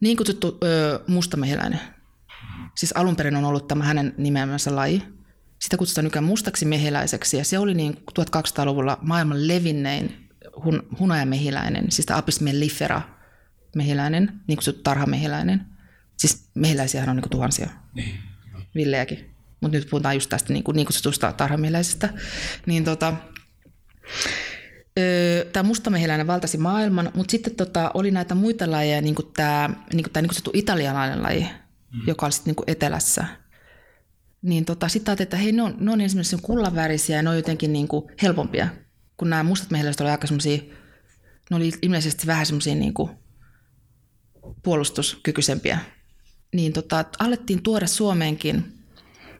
[0.00, 1.80] niin kutsuttu ö, mustamehiläinen.
[2.74, 5.02] Siis alun perin on ollut tämä hänen nimeämänsä laji.
[5.58, 10.28] Sitä kutsutaan nykyään mustaksi mehiläiseksi ja se oli niin 1200-luvulla maailman levinnein
[10.64, 13.02] hun, hunajamehiläinen, siis Apis mellifera
[13.76, 15.66] mehiläinen, niin kutsuttu tarhamehiläinen.
[16.16, 18.18] Siis mehiläisiä on niin tuhansia, niin.
[18.74, 19.30] villejäkin.
[19.60, 22.08] Mutta nyt puhutaan just tästä niin, kuin, niin kutsutusta tarhamehiläisestä.
[22.66, 23.14] Niin tota,
[25.52, 30.02] tämä mustamehiläinen valtasi maailman, mutta sitten tota, oli näitä muita lajeja, niin kuin tämä niin
[30.04, 31.46] kuin, tämä niin kuin italialainen laji,
[31.92, 32.00] mm.
[32.06, 33.24] joka oli sitten niin etelässä.
[34.42, 37.36] Niin tota, sitten ajattelin, että hei, ne on, ne on esimerkiksi kullanvärisiä ja ne on
[37.36, 38.68] jotenkin niin kuin helpompia,
[39.16, 40.62] kun nämä mustat mehiläiset oli aika semmoisia,
[41.50, 43.10] ne oli ilmeisesti vähän semmoisia niin kuin
[44.62, 45.78] puolustuskykyisempiä.
[46.54, 48.75] Niin tota, alettiin tuoda Suomeenkin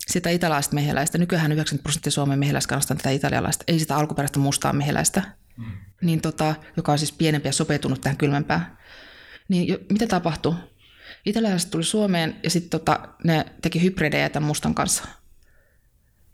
[0.06, 1.18] sitä italialaista mehiläistä.
[1.18, 5.22] Nykyään 90 prosenttia Suomen mehiläiskannasta on tätä italialaista, ei sitä alkuperäistä mustaa mehiläistä
[5.56, 5.64] mm.
[6.02, 8.78] niin tota, joka on siis pienempi ja sopeutunut tähän kylmempään.
[9.48, 10.54] Niin jo, mitä tapahtui?
[11.26, 15.04] Italialaiset tuli Suomeen ja sitten tota, ne teki hybridejä tämän mustan kanssa.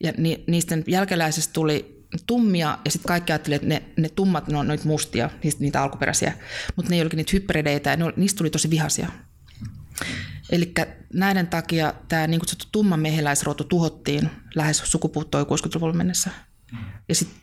[0.02, 4.58] Ja ni, niistä jälkeläisistä tuli tummia, ja sitten kaikki ajattelivat, että ne, ne tummat, ne
[4.58, 6.32] on noita mustia, niitä alkuperäisiä,
[6.76, 9.08] mutta ne ei olikin niitä hyperideitä, ja ne, niistä tuli tosi vihaisia.
[10.50, 10.72] Eli
[11.12, 16.30] näiden takia tämä niin kutsuttu tumman mehiläisrotu tuhottiin lähes sukupuuttoi 60-luvulla mennessä.
[17.08, 17.42] Ja sitten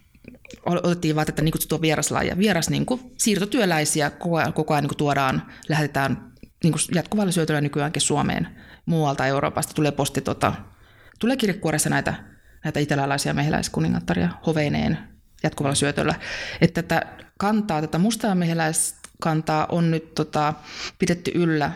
[0.65, 2.37] otettiin vaan tätä niin kutsuttua vieraslajia.
[2.37, 6.31] Vieras niin kuin, siirtotyöläisiä koko ajan, koko ajan niin kuin tuodaan, lähetetään
[6.63, 8.47] niin kuin jatkuvalla syötöllä nykyäänkin Suomeen
[8.85, 9.73] muualta Euroopasta.
[9.73, 10.53] Tulee posti, tota,
[11.19, 12.13] tulee kirjekuoressa näitä,
[12.63, 14.97] näitä itäläisiä mehiläiskuningattaria hoveineen
[15.43, 16.15] jatkuvalla syötöllä.
[16.61, 17.07] Että tätä
[17.37, 20.53] kantaa, tätä mustaa mehiläiskantaa on nyt tota,
[20.99, 21.71] pidetty yllä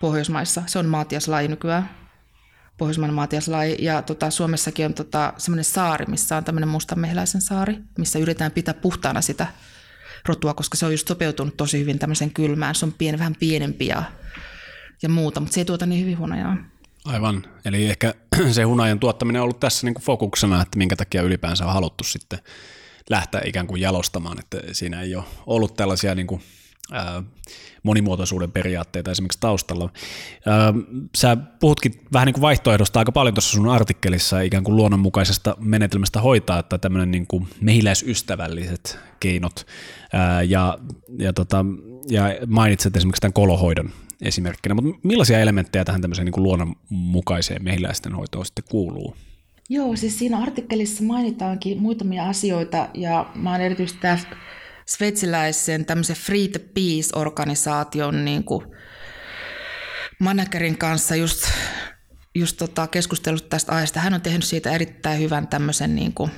[0.00, 0.62] Pohjoismaissa.
[0.66, 1.90] Se on maatiaslaji nykyään,
[2.78, 3.76] Pohjoismainen maatiaslaji.
[3.78, 8.74] Ja tota, Suomessakin on tota, semmoinen saari, missä on tämmöinen mustanmehiläisen saari, missä yritetään pitää
[8.74, 9.46] puhtaana sitä
[10.26, 12.74] rotua, koska se on just sopeutunut tosi hyvin tämmöiseen kylmään.
[12.74, 14.02] Se on pieni, vähän pienempi ja,
[15.02, 16.56] ja muuta, mutta se ei tuota niin hyvin hunajaa.
[17.04, 17.44] Aivan.
[17.64, 18.14] Eli ehkä
[18.50, 22.04] se hunajan tuottaminen on ollut tässä niin kuin fokuksena, että minkä takia ylipäänsä on haluttu
[22.04, 22.38] sitten
[23.10, 26.42] lähteä ikään kuin jalostamaan, että siinä ei ole ollut tällaisia niin kuin
[27.82, 29.90] monimuotoisuuden periaatteita esimerkiksi taustalla.
[31.16, 36.20] Sä puhutkin vähän niin kuin vaihtoehdosta aika paljon tuossa sun artikkelissa ikään kuin luonnonmukaisesta menetelmästä
[36.20, 39.66] hoitaa, että tämmöinen niin kuin mehiläisystävälliset keinot
[40.48, 40.78] ja,
[41.18, 41.64] ja, tota,
[42.10, 43.90] ja mainitset esimerkiksi tämän kolohoidon
[44.22, 49.16] esimerkkinä, mutta millaisia elementtejä tähän tämmöiseen niin kuin luonnonmukaiseen mehiläisten hoitoon sitten kuuluu?
[49.68, 54.18] Joo, siis siinä artikkelissa mainitaankin muutamia asioita ja mä oon erityisesti tämä
[54.88, 58.66] sveitsiläisen tämmöisen Free the Peace-organisaation niin kuin
[60.18, 61.44] managerin kanssa just,
[62.34, 64.00] just tota keskustellut tästä aiheesta.
[64.00, 66.30] Hän on tehnyt siitä erittäin hyvän tämmöisen niin kuin,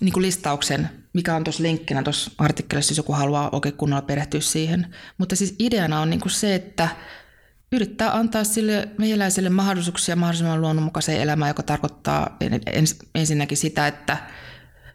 [0.00, 4.40] niin kuin listauksen, mikä on tuossa linkkinä tuossa artikkelissa, jos joku haluaa oikein kunnolla perehtyä
[4.40, 4.94] siihen.
[5.18, 6.88] Mutta siis ideana on niin kuin se, että
[7.72, 12.36] yrittää antaa sille mehiläiselle mahdollisuuksia mahdollisimman luonnonmukaiseen elämään, joka tarkoittaa
[13.14, 14.16] ensinnäkin sitä, että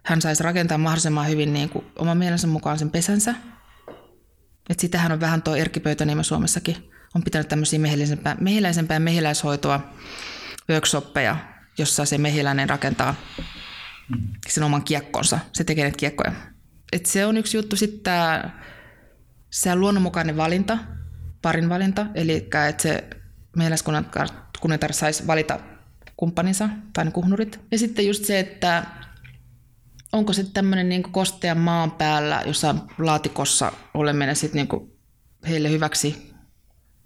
[0.06, 3.36] hän saisi rakentaa mahdollisimman hyvin niin kuin oman mielensä mukaan sen pesänsä.
[4.70, 6.92] Et sitähän on vähän tuo Erkki Pöytäniemä Suomessakin.
[7.16, 9.94] On pitänyt tämmöisiä mehiläisempää, mehiläisempää mehiläishoitoa,
[10.70, 11.38] workshoppeja,
[11.78, 13.16] jossa se mehiläinen rakentaa
[14.48, 15.40] sen oman kiekkonsa.
[15.54, 16.32] Se tekee näitä kiekkoja.
[16.94, 18.14] Et se on yksi juttu sitten
[19.50, 20.78] se luonnonmukainen valinta,
[21.42, 23.04] parin valinta, eli että se
[23.58, 25.60] mehiläiskunnatar saisi valita
[26.18, 27.60] kumppaninsa tai ne kuhnurit.
[27.72, 28.84] Ja sitten just se, että
[30.16, 34.92] onko se tämmöinen niin kostean maan päällä jossain laatikossa oleminen sitten niin
[35.48, 36.32] heille hyväksi?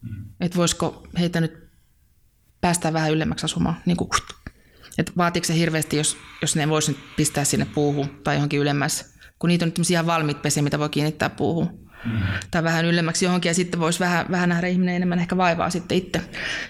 [0.02, 0.26] Mm.
[0.40, 1.70] Että voisiko heitä nyt
[2.62, 3.76] päästä vähän ylemmäksi asumaan?
[3.86, 4.10] Niin kuin,
[4.98, 9.14] että vaatiiko se hirveästi, jos, jos ne voisi nyt pistää sinne puuhun tai johonkin ylemmäs?
[9.40, 11.90] Kun niitä on nyt ihan valmiit pesiä, mitä voi kiinnittää puuhun.
[12.06, 12.22] Mm.
[12.52, 15.98] Tai vähän ylemmäksi johonkin ja sitten voisi vähän, vähän nähdä ihminen enemmän ehkä vaivaa sitten
[15.98, 16.22] itse.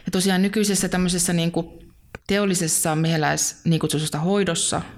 [0.06, 1.94] Ja tosiaan nykyisessä tämmöisessä niin kuin
[2.28, 3.82] teollisessa mehiläis niin
[4.24, 4.82] hoidossa–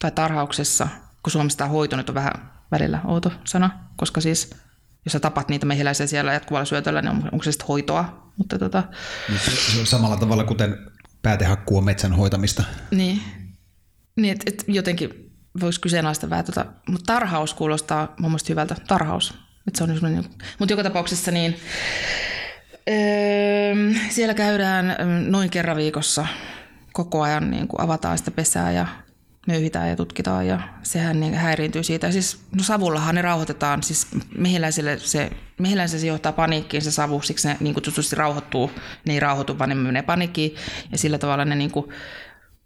[0.00, 0.88] tai tarhauksessa,
[1.22, 2.32] kun Suomessa tämä hoito nyt on vähän
[2.70, 4.50] välillä outo sana, koska siis
[5.04, 8.32] jos sä tapat niitä mehiläisiä siellä jatkuvalla syötöllä, niin onko se sitten hoitoa?
[8.36, 8.82] Mutta tota...
[9.72, 10.78] Se on samalla tavalla kuten
[11.22, 12.64] päätehakkuu on metsän hoitamista.
[12.90, 13.22] Niin,
[14.16, 19.34] niin että et jotenkin voisi kyseenalaista vähän tota, mutta tarhaus kuulostaa mun mielestä hyvältä, tarhaus.
[19.68, 20.24] Et se on niin,
[20.58, 21.56] mutta joka tapauksessa niin,
[22.90, 24.96] öö, siellä käydään
[25.30, 26.26] noin kerran viikossa
[26.92, 28.86] koko ajan niin kuin avataan sitä pesää ja
[29.50, 32.10] möyhitään ja tutkitaan ja sehän niin häiriintyy siitä.
[32.10, 34.06] Siis, no savullahan ne rauhoitetaan, siis
[34.38, 38.70] mehiläiselle se, mehiläiselle se johtaa paniikkiin se savu, siksi ne niin kutsutusti rauhoittuu,
[39.06, 40.54] ne ei rauhoitu, vaan ne menee paniikkiin
[40.92, 41.86] ja sillä tavalla ne niin kuin,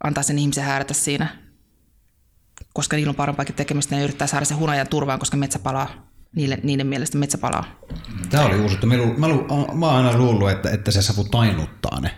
[0.03, 1.27] antaa sen ihmisen häärätä siinä.
[2.73, 6.11] Koska niillä on parempaakin tekemistä, ne yrittää saada sen hunajan turvaan, koska metsä palaa.
[6.35, 7.79] Niille, niiden mielestä metsä palaa.
[8.29, 8.77] Tämä oli uusi.
[8.85, 9.27] Mä, mä,
[9.73, 12.11] mä oon aina luullut, että, että se savu tainuttaa ne.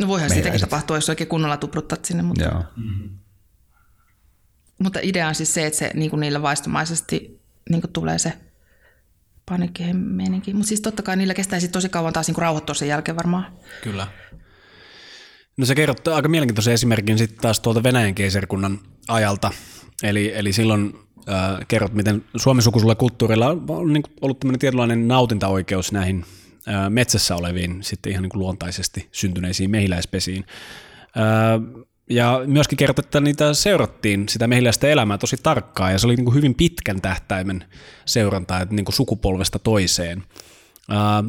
[0.00, 2.22] No voihan sitäkin tapahtua, jos oikein kunnolla tupruttat sinne.
[2.22, 2.44] Mutta...
[2.44, 2.64] Joo.
[2.76, 3.18] Mm-hmm.
[4.78, 8.32] Mutta idea on siis se, että se niin kuin niillä vaistomaisesti niin kuin tulee se
[9.46, 10.54] paniikkimeininki.
[10.54, 13.46] Mutta siis totta kai niillä kestäisi tosi kauan taas niin kuin rauhoittua sen jälkeen varmaan.
[13.82, 14.06] Kyllä.
[15.56, 19.50] No se kerrot aika mielenkiintoisen esimerkin sitten taas tuolta Venäjän keisarikunnan ajalta.
[20.02, 20.94] Eli, eli silloin
[21.28, 26.24] äh, kerrot, miten Suomen sukuisella kulttuurilla on, on niin ollut tämmöinen tietynlainen nautintaoikeus näihin
[26.68, 30.44] äh, metsässä oleviin sitten ihan niin kuin luontaisesti syntyneisiin mehiläispesiin.
[31.16, 36.16] Äh, ja myöskin kerrot, että niitä seurattiin, sitä mehiläistä elämää tosi tarkkaan, ja se oli
[36.16, 37.64] niin kuin hyvin pitkän tähtäimen
[38.04, 40.22] seurantaa, että niin kuin sukupolvesta toiseen.
[40.88, 41.24] Ää,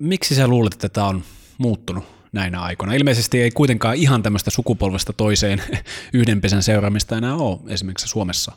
[0.00, 1.22] miksi sä luulet, että tämä on
[1.58, 2.94] muuttunut näinä aikoina?
[2.94, 5.62] Ilmeisesti ei kuitenkaan ihan tämmöistä sukupolvesta toiseen
[6.14, 8.52] yhden pesän seuraamista enää ole esimerkiksi Suomessa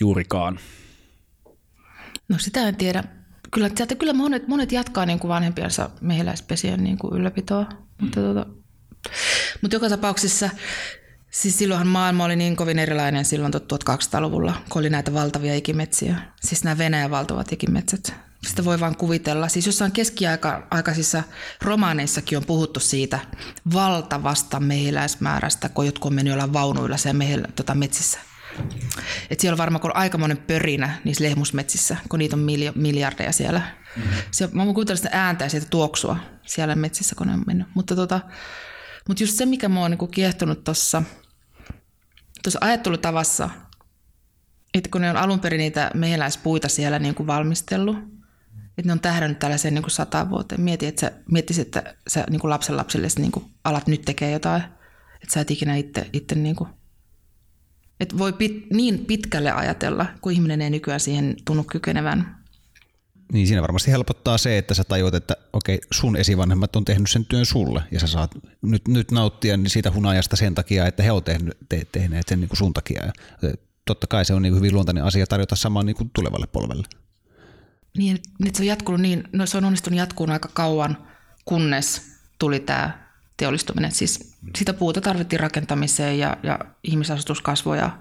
[0.00, 0.58] juurikaan.
[2.28, 3.04] No sitä en tiedä.
[3.50, 7.66] Kyllä, kyllä monet, monet jatkaa niin kuin vanhempiensa mehiläispesien niin kuin ylläpitoa,
[8.00, 8.46] mutta tuota,
[9.62, 10.50] mutta joka tapauksessa
[11.32, 16.16] Siis silloinhan maailma oli niin kovin erilainen silloin 1200-luvulla, kun oli näitä valtavia ikimetsiä.
[16.40, 18.14] Siis nämä Venäjän valtavat ikimetsät.
[18.46, 19.48] Sitä voi vaan kuvitella.
[19.48, 21.22] Siis jossain keskiaikaisissa
[21.62, 23.18] romaaneissakin on puhuttu siitä
[23.72, 28.18] valtavasta mehiläismäärästä, kun jotkut on mennyt olla vaunuilla siellä mehil, tota, metsissä.
[29.30, 33.62] Et siellä on varmaan aikamoinen pörinä niissä lehmusmetsissä, kun niitä on miljardeja siellä.
[33.96, 34.12] Mm-hmm.
[34.30, 37.66] Se, mä voin kuvitella sitä ääntä ja sitä tuoksua siellä metsissä, kun ne on mennyt.
[37.74, 38.20] Mutta, tota,
[39.08, 41.02] mutta just se, mikä mua on niin kiehtonut tuossa
[42.60, 43.50] ajattelutavassa,
[44.74, 47.96] että kun ne on alun perin niitä mehiläispuita siellä niin kuin valmistellut,
[48.68, 50.60] että ne on tähdännyt tällaiseen niin kuin sata vuoteen.
[50.60, 54.30] Mieti, että sä miettisit, että sä niin kuin lapsen lapsille niin kuin alat nyt tekee
[54.30, 54.62] jotain,
[55.14, 56.68] että sä et ikinä itse, itse niin kuin
[58.00, 62.41] että voi pit, niin pitkälle ajatella, kun ihminen ei nykyään siihen tunnu kykenevän.
[63.32, 67.24] Niin siinä varmasti helpottaa se, että sä tajuat, että okei, sun esivanhemmat on tehnyt sen
[67.24, 68.30] työn sulle ja sä saat
[68.62, 72.48] nyt, nyt nauttia siitä hunajasta sen takia, että he on tehnyt, te, tehneet sen niin
[72.48, 73.04] kuin sun takia.
[73.04, 73.12] Ja
[73.84, 76.86] totta kai se on niin hyvin luontainen asia tarjota samaa niin kuin tulevalle polvelle.
[77.98, 81.08] Niin, että se on jatkunut niin, no se on onnistunut jatkuun aika kauan,
[81.44, 82.02] kunnes
[82.38, 83.92] tuli tämä teollistuminen.
[83.92, 87.98] Siis sitä puuta tarvittiin rakentamiseen ja, ja ihmisasutus kasvoi ja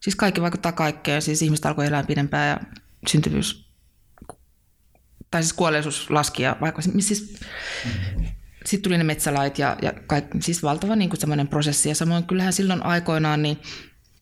[0.00, 1.22] siis kaikki vaikuttaa kaikkeen.
[1.22, 2.76] Siis ihmiset alkoi elää pidempään ja
[3.08, 3.71] syntyvyys,
[5.32, 7.36] tai siis kuolleisuus laski ja vaikka siis,
[8.64, 11.88] sitten tuli ne metsälait ja, ja kaikki, siis valtava niin semmoinen prosessi.
[11.88, 13.58] Ja samoin kyllähän silloin aikoinaan niin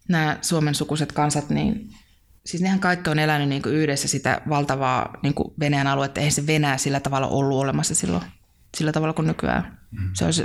[0.08, 1.90] nämä Suomen sukuiset kansat, niin
[2.46, 6.20] siis nehän kaikki on elänyt niin kuin yhdessä sitä valtavaa niin kuin Venäjän aluetta.
[6.20, 8.22] Eihän se Venäjä sillä tavalla ollut olemassa silloin
[8.76, 9.78] sillä tavalla kuin nykyään.
[9.90, 10.10] Mm.
[10.12, 10.44] Se, olisi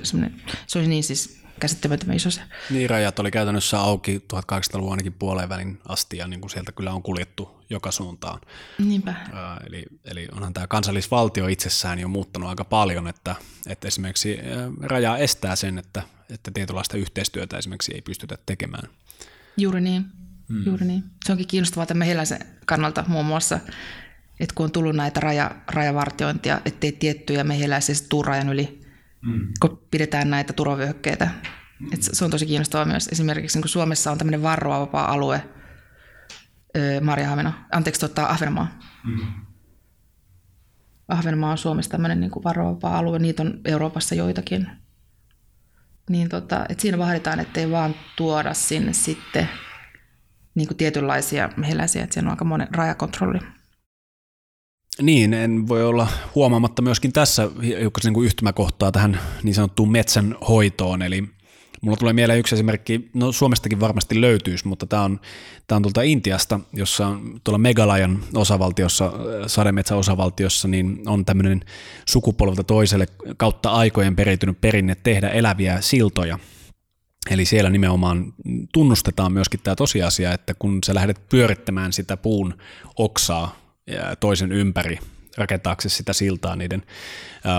[0.67, 2.41] se olisi niin siis käsittämättömän iso se.
[2.70, 6.94] Niin, rajat oli käytännössä auki 1800-luvun ainakin puoleen välin asti ja niin kuin sieltä kyllä
[6.94, 8.41] on kuljettu joka suuntaan.
[8.80, 9.13] Niinpä.
[9.34, 13.36] Ää, eli, eli onhan tämä kansallisvaltio itsessään jo muuttanut aika paljon, että,
[13.68, 14.38] että esimerkiksi
[14.82, 18.89] raja estää sen, että, että tietynlaista yhteistyötä esimerkiksi ei pystytä tekemään.
[19.58, 20.06] Juuri niin.
[20.50, 20.65] Hmm.
[20.65, 21.04] Juuri niin.
[21.26, 23.60] Se onkin kiinnostavaa tämän mehiläisen kannalta muun muassa,
[24.39, 28.85] että kun on tullut näitä raja, rajavartiointia, ettei tiettyjä mehiläisiä tuu rajan yli,
[29.26, 29.48] mm.
[29.60, 31.30] kun pidetään näitä turvavyöhykkeitä.
[31.80, 31.94] Mm.
[31.94, 33.08] Et se on tosi kiinnostavaa myös.
[33.08, 35.50] Esimerkiksi niin Suomessa on tämmöinen varroa vapaa alue,
[37.02, 38.80] Marjahamina, anteeksi, tota, Ahvenanmaa.
[39.04, 39.28] Mm.
[41.08, 44.68] Ahvenanmaa on Suomessa tämmöinen niin vapaa alue, niitä on Euroopassa joitakin.
[46.10, 49.50] Niin tota, et siinä vaaditaan, ettei vaan tuoda sinne sitten
[50.56, 53.40] niin kuin tietynlaisia mehiläisiä, että siinä on aika monen rajakontrolli.
[55.02, 60.36] Niin, en voi olla huomaamatta myöskin tässä hiukan niin kuin yhtymäkohtaa tähän niin sanottuun metsän
[60.48, 61.24] hoitoon, eli
[61.86, 65.20] Mulla tulee mieleen yksi esimerkki, no Suomestakin varmasti löytyisi, mutta tämä on,
[65.68, 69.12] tämä on tuolta Intiasta, jossa on tuolla Megalajan osavaltiossa,
[69.48, 71.62] sademetsäosavaltiossa, niin on tämmöinen
[72.10, 76.40] sukupolvelta toiselle kautta aikojen periytynyt perinne tehdä eläviä siltoja.
[77.30, 78.34] Eli siellä nimenomaan
[78.74, 82.54] tunnustetaan myöskin tämä tosiasia, että kun sä lähdet pyörittämään sitä puun
[82.96, 83.64] oksaa
[84.19, 85.00] toisen ympäri
[85.38, 86.84] rakentaaksesi sitä siltaa niiden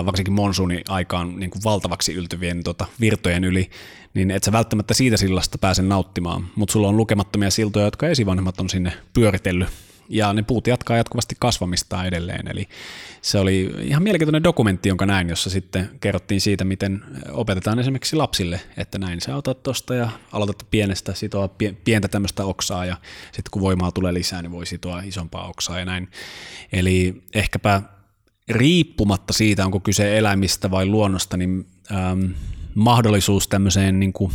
[0.06, 3.70] varsinkin monsuuni-aikaan niin kuin valtavaksi yltyvien tota, virtojen yli,
[4.14, 8.60] niin et sä välttämättä siitä sillasta pääse nauttimaan, mutta sulla on lukemattomia siltoja, jotka esivanhemmat
[8.60, 9.68] on sinne pyöritellyt
[10.08, 12.48] ja ne puut jatkaa jatkuvasti kasvamistaan edelleen.
[12.48, 12.68] Eli
[13.22, 18.60] se oli ihan mielenkiintoinen dokumentti, jonka näin, jossa sitten kerrottiin siitä, miten opetetaan esimerkiksi lapsille,
[18.76, 21.48] että näin sä otat tuosta ja aloitat pienestä sitoa
[21.84, 25.84] pientä tämmöistä oksaa ja sitten kun voimaa tulee lisää, niin voi sitoa isompaa oksaa ja
[25.84, 26.08] näin.
[26.72, 27.82] Eli ehkäpä
[28.48, 32.24] riippumatta siitä, onko kyse eläimistä vai luonnosta, niin ähm,
[32.74, 34.32] mahdollisuus tämmöiseen niin kuin,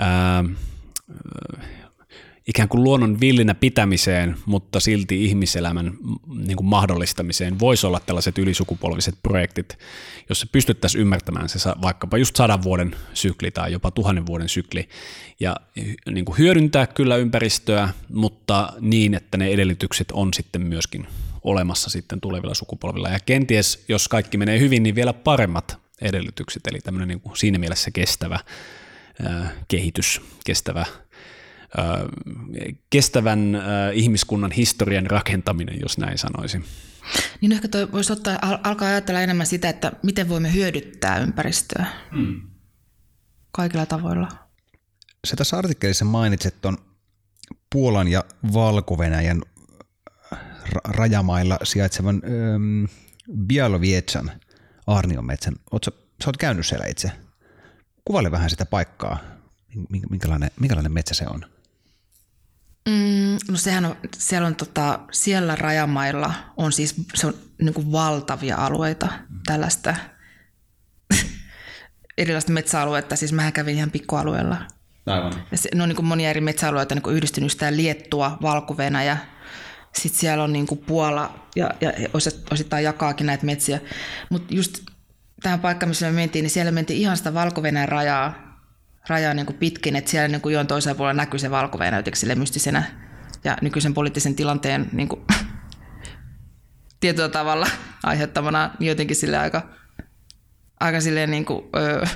[0.00, 0.52] ähm,
[2.48, 5.92] ikään kuin luonnon villinä pitämiseen, mutta silti ihmiselämän
[6.36, 9.78] niin kuin mahdollistamiseen voisi olla tällaiset ylisukupolviset projektit,
[10.28, 14.88] jossa pystyttäisiin ymmärtämään se vaikkapa just sadan vuoden sykli tai jopa tuhannen vuoden sykli
[15.40, 15.56] ja
[16.10, 21.06] niin kuin hyödyntää kyllä ympäristöä, mutta niin, että ne edellytykset on sitten myöskin
[21.44, 23.08] olemassa sitten tulevilla sukupolvilla.
[23.08, 27.58] Ja kenties, jos kaikki menee hyvin, niin vielä paremmat edellytykset, eli tämmöinen niin kuin siinä
[27.58, 28.38] mielessä kestävä
[29.68, 30.86] kehitys, kestävä
[32.90, 36.64] kestävän ihmiskunnan historian rakentaminen, jos näin sanoisin.
[37.40, 42.42] Niin ehkä toi voisi ottaa, alkaa ajatella enemmän sitä, että miten voimme hyödyttää ympäristöä hmm.
[43.50, 44.28] kaikilla tavoilla.
[45.24, 46.78] Se tässä artikkelissa mainitset tuon
[47.72, 49.42] Puolan ja Valko-Venäjän
[50.84, 52.84] rajamailla sijaitsevan ähm,
[53.46, 54.30] Bialovietsan
[54.86, 55.54] Arniometsän.
[55.72, 55.90] Oletko,
[56.24, 57.12] sä oot käynyt siellä itse.
[58.04, 59.18] Kuvaile vähän sitä paikkaa.
[60.10, 61.44] Minkälainen, minkälainen metsä se on?
[62.88, 67.92] Mm, no sehän on, siellä on tota, siellä rajamailla on siis se on niin kuin
[67.92, 69.08] valtavia alueita
[69.46, 69.94] tällaista
[72.18, 74.56] erilaista metsäaluetta, siis mähän kävin ihan pikkualueella.
[75.06, 75.32] Aivan.
[75.50, 79.16] Ja se, ne on niin kuin monia eri metsäalueita niin kuin yhdistynyt sitä Liettua, Valko-Venäjä,
[79.94, 81.92] sitten siellä on niin kuin Puola ja, ja
[82.50, 83.80] osittain jakaakin näitä metsiä.
[84.30, 84.78] Mutta just
[85.42, 88.47] tähän paikkaan, missä me mentiin, niin siellä mentiin ihan sitä valko rajaa,
[89.08, 91.78] rajaa niin kuin pitkin, että siellä niin kuin joen toisella puolella näkyy se valko
[92.14, 92.82] sille mystisenä
[93.44, 95.20] ja nykyisen poliittisen tilanteen niin kuin,
[97.00, 97.66] tietyllä tavalla
[98.02, 99.68] aiheuttamana jotenkin sille aika,
[100.80, 102.06] aika silleen niin kuin, öö,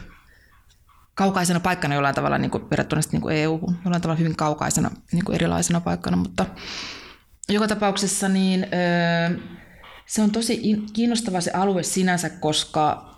[1.15, 5.25] kaukaisena paikkana jollain tavalla niin kuin verrattuna niin kuin EU, jollain tavalla hyvin kaukaisena niin
[5.25, 6.47] kuin erilaisena paikkana, mutta
[7.49, 9.39] joka tapauksessa niin, öö,
[10.07, 13.13] se on tosi kiinnostava se alue sinänsä, koska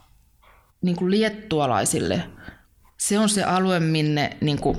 [0.82, 2.24] niin kuin liettualaisille
[3.08, 4.76] se on se alue, minne niin kuin,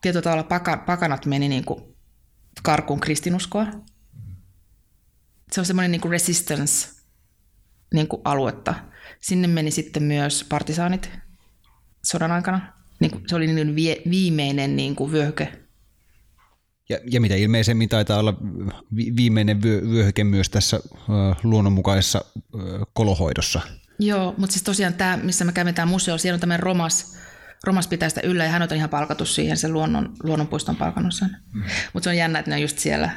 [0.00, 1.82] tietyllä tavalla pakanat meni niin kuin
[2.62, 3.66] karkuun kristinuskoa.
[5.52, 6.88] Se on semmoinen niin kuin resistance
[7.94, 8.74] niin kuin aluetta.
[9.20, 11.10] Sinne meni sitten myös partisaanit
[12.04, 12.72] sodan aikana.
[13.00, 15.52] Niin kuin, se oli niin vie, viimeinen niin kuin vyöhyke.
[16.88, 18.34] Ja, ja mitä ilmeisemmin taitaa olla
[18.96, 20.80] viimeinen vyö, vyöhyke myös tässä
[21.42, 22.62] luonnonmukaisessa uh,
[22.92, 23.60] kolohoidossa.
[23.98, 27.16] Joo, mutta siis tosiaan tämä, missä me käymme tämä museo, siellä on tämmöinen Romas,
[27.64, 31.36] Romas pitää sitä yllä ja hän on ihan palkattu siihen, se luonnon, luonnonpuiston palkannut sen.
[31.52, 31.62] Mm.
[31.92, 33.10] Mutta se on jännä, että ne on just siellä.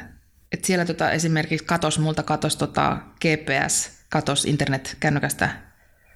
[0.52, 5.70] Et siellä tota, esimerkiksi katos, multa katos tota GPS, katos internet-kännykästä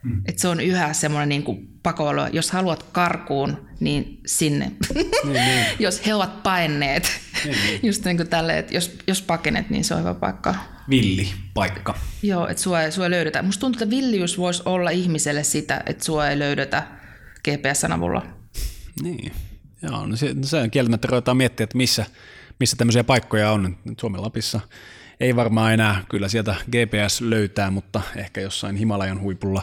[0.05, 0.23] Mm.
[0.27, 2.21] Et se on yhä semmoinen niin pakoilu.
[2.33, 4.73] Jos haluat karkuun, niin sinne.
[4.95, 5.67] Niin, niin.
[5.79, 7.21] jos he ovat paineet.
[7.45, 7.81] Niin, niin.
[7.83, 10.55] Just niin kuin tälle, että jos, jos pakenet, niin se on hyvä paikka.
[10.91, 11.95] Villi paikka.
[12.23, 13.43] Joo, että sua, sua ei löydetä.
[13.43, 16.83] Musta tuntuu, että villiys voisi olla ihmiselle sitä, että sua ei löydetä
[17.49, 18.27] GPS avulla.
[19.03, 19.33] Niin.
[19.83, 22.07] Joo, no se, se on kieltämättä ruvetaan miettiä, että missä,
[22.61, 23.77] missä tämmöisiä paikkoja on.
[24.01, 24.61] Suomen Lapissa
[25.21, 29.63] ei varmaan enää, kyllä sieltä GPS löytää, mutta ehkä jossain Himalajan huipulla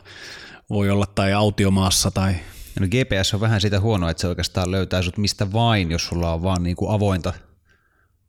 [0.70, 2.36] voi olla tai autiomaassa tai
[2.80, 6.34] No GPS on vähän sitä huonoa, että se oikeastaan löytää sut mistä vain, jos sulla
[6.34, 7.34] on vaan niin kuin avointa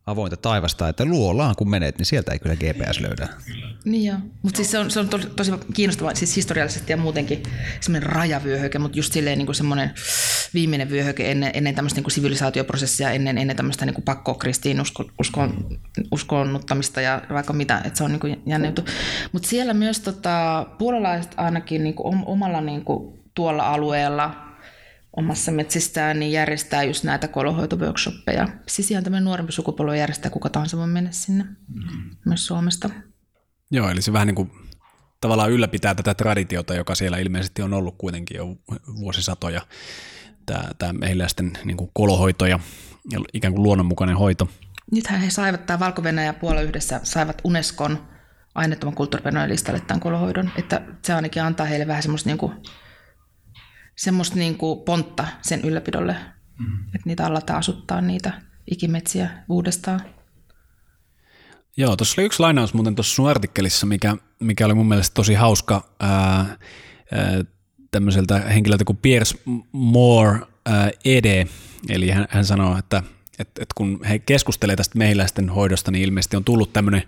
[0.06, 3.28] avointa taivasta, että luolaan kun menet, niin sieltä ei kyllä GPS löydä.
[3.84, 7.42] Niin joo, mutta siis se on, se on tosi, kiinnostavaa siis historiallisesti ja muutenkin
[7.80, 9.90] semmoinen rajavyöhyke, mutta just silleen niin kuin semmoinen
[10.54, 14.80] viimeinen vyöhyke ennen, ennen tämmöistä niin kuin sivilisaatioprosessia, ennen, ennen tämmöistä niin kuin pakko kristiin
[14.80, 15.78] usko, uskon,
[16.12, 18.84] uskonnuttamista ja vaikka mitä, että se on niin kuin jännä juttu.
[19.32, 24.51] Mutta siellä myös tota, puolalaiset ainakin niin kuin omalla niin kuin tuolla alueella
[25.16, 28.48] omassa metsistään, niin järjestää just näitä kolohoitoworkshoppeja.
[28.68, 32.10] Siis ihan tämmöinen nuorempi sukupolvi järjestää, kuka tahansa voi mennä sinne, mm.
[32.26, 32.90] myös Suomesta.
[33.70, 34.50] Joo, eli se vähän niin kuin
[35.20, 38.46] tavallaan ylläpitää tätä traditiota, joka siellä ilmeisesti on ollut kuitenkin jo
[39.00, 39.60] vuosisatoja,
[40.46, 42.58] tämä, tämä mehiläisten niin kuin kolohoito ja,
[43.10, 44.48] ja ikään kuin luonnonmukainen hoito.
[44.92, 48.08] Nythän he saivat, tämä valko ja Puola yhdessä saivat Unescon
[48.54, 52.52] aineettoman kulttuuriperinnön listalle tämän kolohoidon, että se ainakin antaa heille vähän semmoista niin kuin
[53.96, 56.16] semmoista niin kuin pontta sen ylläpidolle,
[56.58, 56.78] mm.
[56.84, 60.00] että niitä allataan asuttaa niitä ikimetsiä uudestaan.
[61.76, 65.34] Joo, tuossa oli yksi lainaus muuten tuossa sun artikkelissa, mikä, mikä oli mun mielestä tosi
[65.34, 66.56] hauska ää, ää,
[67.90, 69.38] tämmöiseltä henkilöltä kuin Piers
[69.72, 71.46] Moore ää, Ede,
[71.88, 73.02] eli hän, hän sanoo, että
[73.38, 77.02] että et kun he keskustelevat tästä mehiläisten hoidosta, niin ilmeisesti on tullut tämmöinen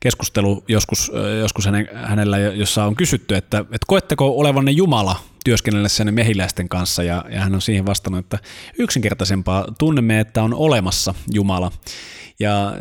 [0.00, 6.68] keskustelu joskus, joskus hänen, hänellä, jossa on kysytty, että, että koetteko olevanne Jumala työskennellessä mehiläisten
[6.68, 8.38] kanssa, ja, ja hän on siihen vastannut, että
[8.78, 11.72] yksinkertaisempaa tunnemme, että on olemassa Jumala.
[12.38, 12.76] Ja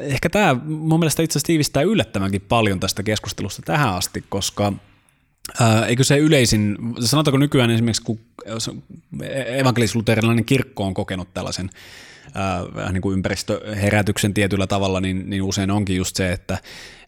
[0.00, 4.72] ehkä tämä mun mielestä itse asiassa tiivistää yllättävänkin paljon tästä keskustelusta tähän asti, koska
[5.60, 8.20] Ää, eikö se yleisin, sanotaanko nykyään esimerkiksi, kun
[9.58, 11.70] evankelis-luterilainen kirkko on kokenut tällaisen
[12.74, 16.58] vähän niin kuin ympäristöherätyksen tietyllä tavalla, niin, niin usein onkin just se, että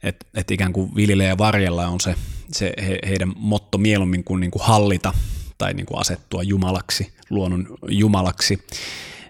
[0.02, 2.14] et, et ikään kuin viljellä ja varjella on se,
[2.52, 5.14] se he, heidän motto mieluummin kuin, niin kuin hallita
[5.58, 8.58] tai niin kuin asettua jumalaksi, luonnon jumalaksi.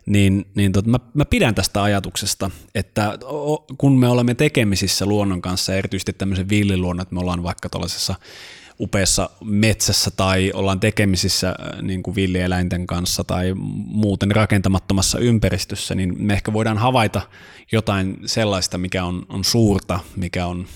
[0.07, 3.19] Niin, niin tot, mä, mä pidän tästä ajatuksesta, että
[3.79, 8.15] kun me olemme tekemisissä luonnon kanssa, erityisesti tämmöisen villiluonnon, että me ollaan vaikka tuollaisessa
[8.81, 13.53] upeassa metsässä tai ollaan tekemisissä äh, niin kuin villieläinten kanssa tai
[13.87, 17.23] muuten rakentamattomassa ympäristössä, niin me ehkä voidaan havaita
[17.73, 20.67] jotain sellaista, mikä on, on suurta, mikä on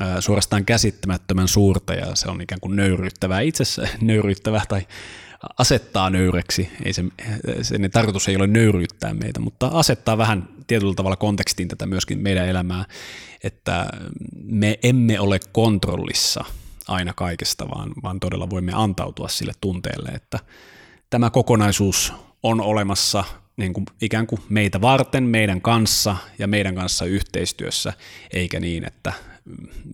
[0.00, 4.86] äh, suorastaan käsittämättömän suurta ja se on ikään kuin nöyryyttävää itsessä, nöyryyttävää tai
[5.58, 6.70] asettaa nöyreksi.
[6.84, 7.04] Ei se,
[7.62, 12.48] sen tarkoitus ei ole nöyryyttää meitä, mutta asettaa vähän tietyllä tavalla kontekstiin tätä myöskin meidän
[12.48, 12.84] elämää,
[13.44, 13.86] että
[14.42, 16.44] me emme ole kontrollissa–
[16.90, 20.38] aina kaikesta, vaan, vaan todella voimme antautua sille tunteelle, että
[21.10, 22.12] tämä kokonaisuus
[22.42, 23.24] on olemassa
[23.56, 27.92] niin kuin ikään kuin meitä varten, meidän kanssa ja meidän kanssa yhteistyössä,
[28.32, 29.12] eikä niin, että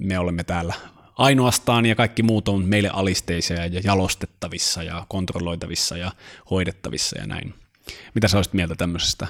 [0.01, 0.75] me olemme täällä
[1.17, 6.13] ainoastaan ja kaikki muut on meille alisteisia ja jalostettavissa ja kontrolloitavissa ja
[6.51, 7.55] hoidettavissa ja näin.
[8.15, 9.27] Mitä sä olisit mieltä tämmöisestä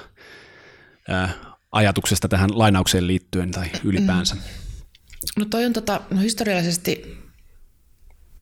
[1.09, 1.29] ää,
[1.71, 4.35] ajatuksesta tähän lainaukseen liittyen tai ylipäänsä?
[5.37, 7.17] No toi on tota, no historiallisesti,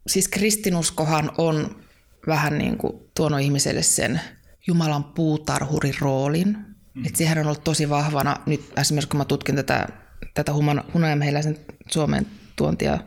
[0.07, 1.85] siis kristinuskohan on
[2.27, 4.21] vähän niin kuin tuonut ihmiselle sen
[4.67, 6.57] Jumalan puutarhurin roolin.
[6.93, 7.05] Mm.
[7.05, 9.87] Että siihen on ollut tosi vahvana, nyt esimerkiksi kun mä tutkin tätä,
[10.33, 10.53] tätä
[10.93, 11.59] hunajamehiläisen
[11.91, 12.99] Suomen tuontia,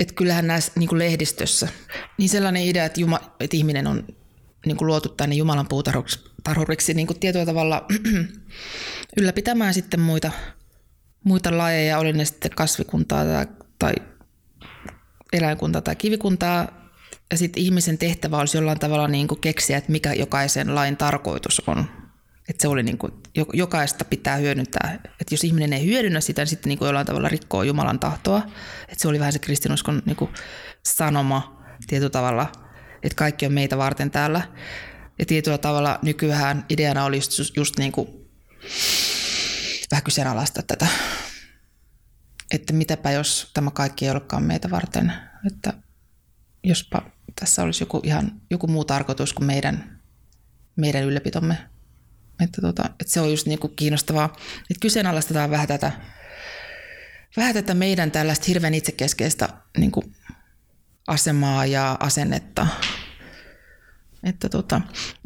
[0.00, 1.68] että kyllähän näissä niin kuin lehdistössä,
[2.18, 4.04] niin sellainen idea, että, Juma, että ihminen on
[4.66, 7.86] niin kuin luotu tänne Jumalan puutarhuriksi niin kuin tietyllä tavalla
[9.18, 10.30] ylläpitämään sitten muita,
[11.24, 13.46] muita lajeja, oli ne sitten kasvikuntaa tai,
[13.78, 13.94] tai
[15.32, 16.86] eläinkuntaa tai kivikuntaa,
[17.30, 21.62] ja sitten ihmisen tehtävä olisi jollain tavalla niin kuin keksiä, että mikä jokaisen lain tarkoitus
[21.66, 21.86] on.
[22.48, 23.12] Että se oli niin kuin,
[23.52, 24.98] jokaista pitää hyödyntää.
[25.04, 28.42] Että jos ihminen ei hyödynnä sitä, niin sitten niin kuin jollain tavalla rikkoo Jumalan tahtoa.
[28.82, 30.30] Että se oli vähän se kristinuskon niin kuin
[30.82, 32.52] sanoma tietyllä tavalla,
[33.02, 34.42] että kaikki on meitä varten täällä.
[35.18, 38.08] Ja tietyllä tavalla nykyään ideana oli just, just niin kuin
[39.90, 40.86] vähän kyseenalaista tätä.
[42.50, 45.12] Että mitäpä jos tämä kaikki ei olekaan meitä varten.
[45.46, 45.72] Että
[46.64, 47.02] jospa
[47.40, 50.00] tässä olisi joku, ihan, joku muu tarkoitus kuin meidän,
[50.76, 51.58] meidän ylläpitomme.
[52.40, 55.92] Että, tota, että se on just niin kuin kiinnostavaa, että kyseenalaistetaan vähän tätä,
[57.36, 60.16] vähän tätä meidän tällaista hirveän itsekeskeistä niin kuin
[61.06, 62.66] asemaa ja asennetta.
[64.26, 64.80] Että tota,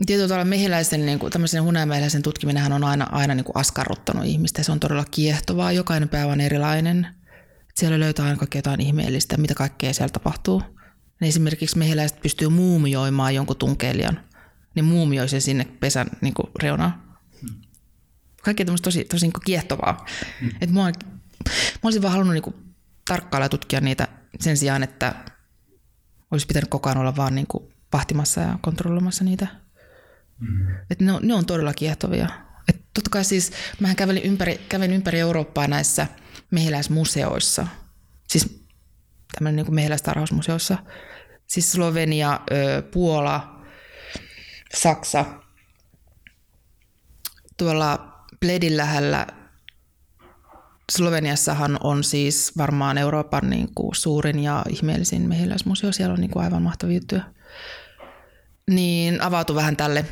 [0.07, 4.63] tietyllä tavalla mehiläisen, niin kuin, tämmöisen hunajamehiläisen tutkiminen on aina, aina niin kuin askarruttanut ihmistä.
[4.63, 5.73] Se on todella kiehtovaa.
[5.73, 7.07] Jokainen päivä on erilainen.
[7.75, 10.63] Siellä löytää aina kaikkea jotain ihmeellistä, mitä kaikkea siellä tapahtuu
[11.21, 14.21] niin esimerkiksi mehiläiset pystyy muumioimaan jonkun tunkeilijan,
[14.75, 17.03] niin muumioi sen sinne pesän niin kuin reunaan.
[18.43, 20.07] Kaikki tämmöistä tosi, tosi niin kuin kiehtovaa.
[20.41, 20.51] Mm.
[20.61, 20.91] Et mua, mä
[21.83, 22.57] olisin vaan halunnut niin kuin
[23.09, 24.09] tarkkailla ja tutkia niitä
[24.41, 25.15] sen sijaan, että
[26.31, 29.47] olisi pitänyt koko ajan olla vaan niin kuin pahtimassa ja kontrolloimassa niitä.
[30.41, 30.67] Mm.
[30.91, 32.29] Et ne, on, ne on todella kiehtovia.
[32.69, 36.07] Et totta kai siis, mähän kävelin ympäri, kävin ympäri Eurooppaa näissä
[36.51, 37.67] mehiläismuseoissa.
[38.29, 38.65] Siis
[39.33, 40.79] tämmöinen niin mehiläistarhausmuseossa
[41.51, 42.41] siis Slovenia,
[42.91, 43.63] Puola,
[44.75, 45.25] Saksa.
[47.57, 49.27] Tuolla Bledin lähellä
[50.93, 55.93] Sloveniassahan on siis varmaan Euroopan niin kuin suurin ja ihmeellisin mehiläismuseo.
[55.93, 57.23] Siellä on niin kuin aivan mahtavia juttuja.
[58.71, 60.05] Niin avautui vähän tälle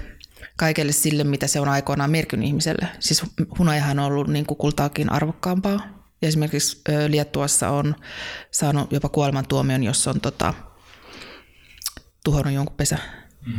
[0.57, 2.89] kaikelle sille, mitä se on aikoinaan merkinnyt ihmiselle.
[3.01, 3.23] Siis
[3.59, 5.81] hunajahan on ollut niin kuin kultaakin arvokkaampaa.
[6.23, 7.95] Ja esimerkiksi Liettuassa on
[8.51, 10.55] saanut jopa kuolemantuomion, jos on tota,
[12.25, 12.99] tuhonnut jonkun pesä.
[13.47, 13.59] Mm.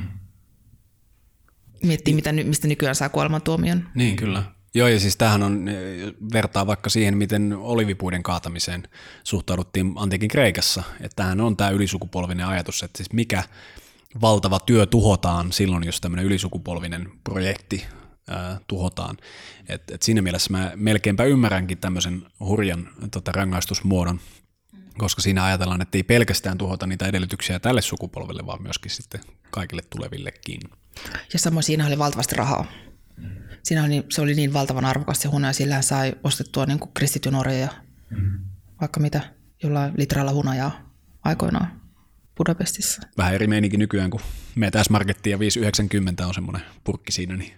[1.84, 3.90] Miettii, mitä, mistä nykyään saa kuolemantuomion.
[3.96, 4.44] Niin, kyllä.
[4.74, 5.66] Joo, ja siis tämähän on,
[6.34, 8.88] vertaa vaikka siihen, miten olivipuiden kaatamiseen
[9.24, 10.84] suhtauduttiin antiikin Kreikassa.
[11.02, 13.44] Että tämähän on tämä ylisukupolvinen ajatus, että siis mikä
[14.22, 17.86] valtava työ tuhotaan silloin, jos tämmöinen ylisukupolvinen projekti
[18.30, 19.18] ää, tuhotaan.
[19.68, 24.20] Et, et siinä mielessä mä melkeinpä ymmärränkin tämmöisen hurjan tota, rangaistusmuodon,
[24.98, 29.82] koska siinä ajatellaan, että ei pelkästään tuhota niitä edellytyksiä tälle sukupolvelle, vaan myöskin sitten kaikille
[29.90, 30.62] tulevillekin.
[31.34, 32.66] Ja samoin siinä oli valtavasti rahaa.
[33.64, 37.36] Siinä oli, se oli niin valtavan arvokas se hunaja, sillä sai ostettua niin kuin kristityn
[37.36, 37.68] orja
[38.10, 38.40] mm.
[38.82, 39.22] vaikka mitä,
[39.64, 40.92] jollain litralla hunajaa
[41.24, 41.79] aikoinaan
[42.40, 43.02] Budapestissa.
[43.18, 44.22] Vähän eri meininki nykyään, kun
[44.56, 45.38] meitä markettiin ja
[46.22, 47.54] 5,90 on semmoinen purkki siinä, niin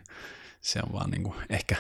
[0.62, 1.76] se on vaan niin kuin ehkä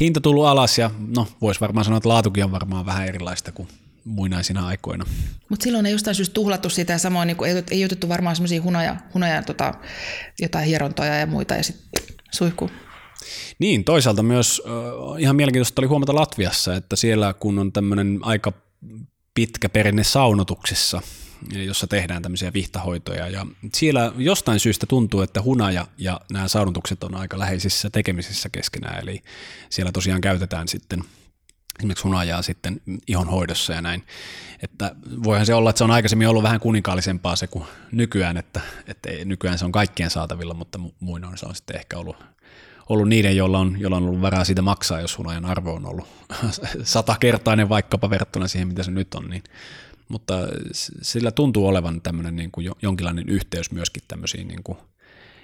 [0.00, 3.68] hinta tullut alas ja no voisi varmaan sanoa, että laatukin on varmaan vähän erilaista kuin
[4.04, 5.04] muinaisina aikoina.
[5.48, 8.62] Mutta silloin ei jostain syystä tuhlattu sitä ja samoin niin ei, ei otettu varmaan semmoisia
[8.62, 9.74] hunaja, hunaja tota,
[10.40, 12.70] jotain hierontoja ja muita ja sitten suihku.
[13.58, 14.72] Niin, toisaalta myös äh,
[15.20, 18.52] ihan mielenkiintoista oli huomata Latviassa, että siellä kun on tämmöinen aika
[19.34, 21.02] pitkä perinne saunotuksessa,
[21.52, 23.28] jossa tehdään tämmöisiä vihtahoitoja.
[23.28, 29.02] Ja siellä jostain syystä tuntuu, että hunaja ja nämä saunotukset on aika läheisissä tekemisissä keskenään.
[29.02, 29.22] Eli
[29.70, 31.04] siellä tosiaan käytetään sitten
[31.78, 34.04] esimerkiksi hunajaa sitten ihon hoidossa ja näin.
[34.62, 38.60] Että voihan se olla, että se on aikaisemmin ollut vähän kuninkaallisempaa se kuin nykyään, että,
[38.86, 42.16] että nykyään se on kaikkien saatavilla, mutta muinoin se on sitten ehkä ollut,
[42.88, 46.08] ollut niiden, joilla on, on ollut varaa siitä maksaa, jos hunajan arvo on ollut
[46.82, 49.30] satakertainen vaikkapa verrattuna siihen, mitä se nyt on.
[49.30, 49.42] Niin.
[50.08, 50.34] Mutta
[51.02, 54.78] sillä tuntuu olevan tämmöinen niin kuin jonkinlainen yhteys myöskin tämmöisiin, niin kuin,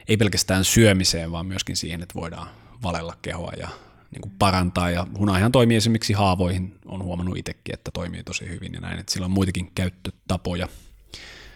[0.09, 2.49] ei pelkästään syömiseen, vaan myöskin siihen, että voidaan
[2.83, 3.69] valella kehoa ja
[4.11, 4.91] niin kuin parantaa.
[4.91, 9.13] Ja hunajahan toimii esimerkiksi haavoihin, on huomannut itsekin, että toimii tosi hyvin ja näin, että
[9.13, 10.69] sillä on muitakin käyttötapoja.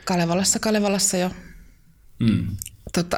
[0.05, 1.31] Kalevalassa, Kalevalassa jo.
[2.19, 2.57] Mm.
[2.93, 3.17] Tota,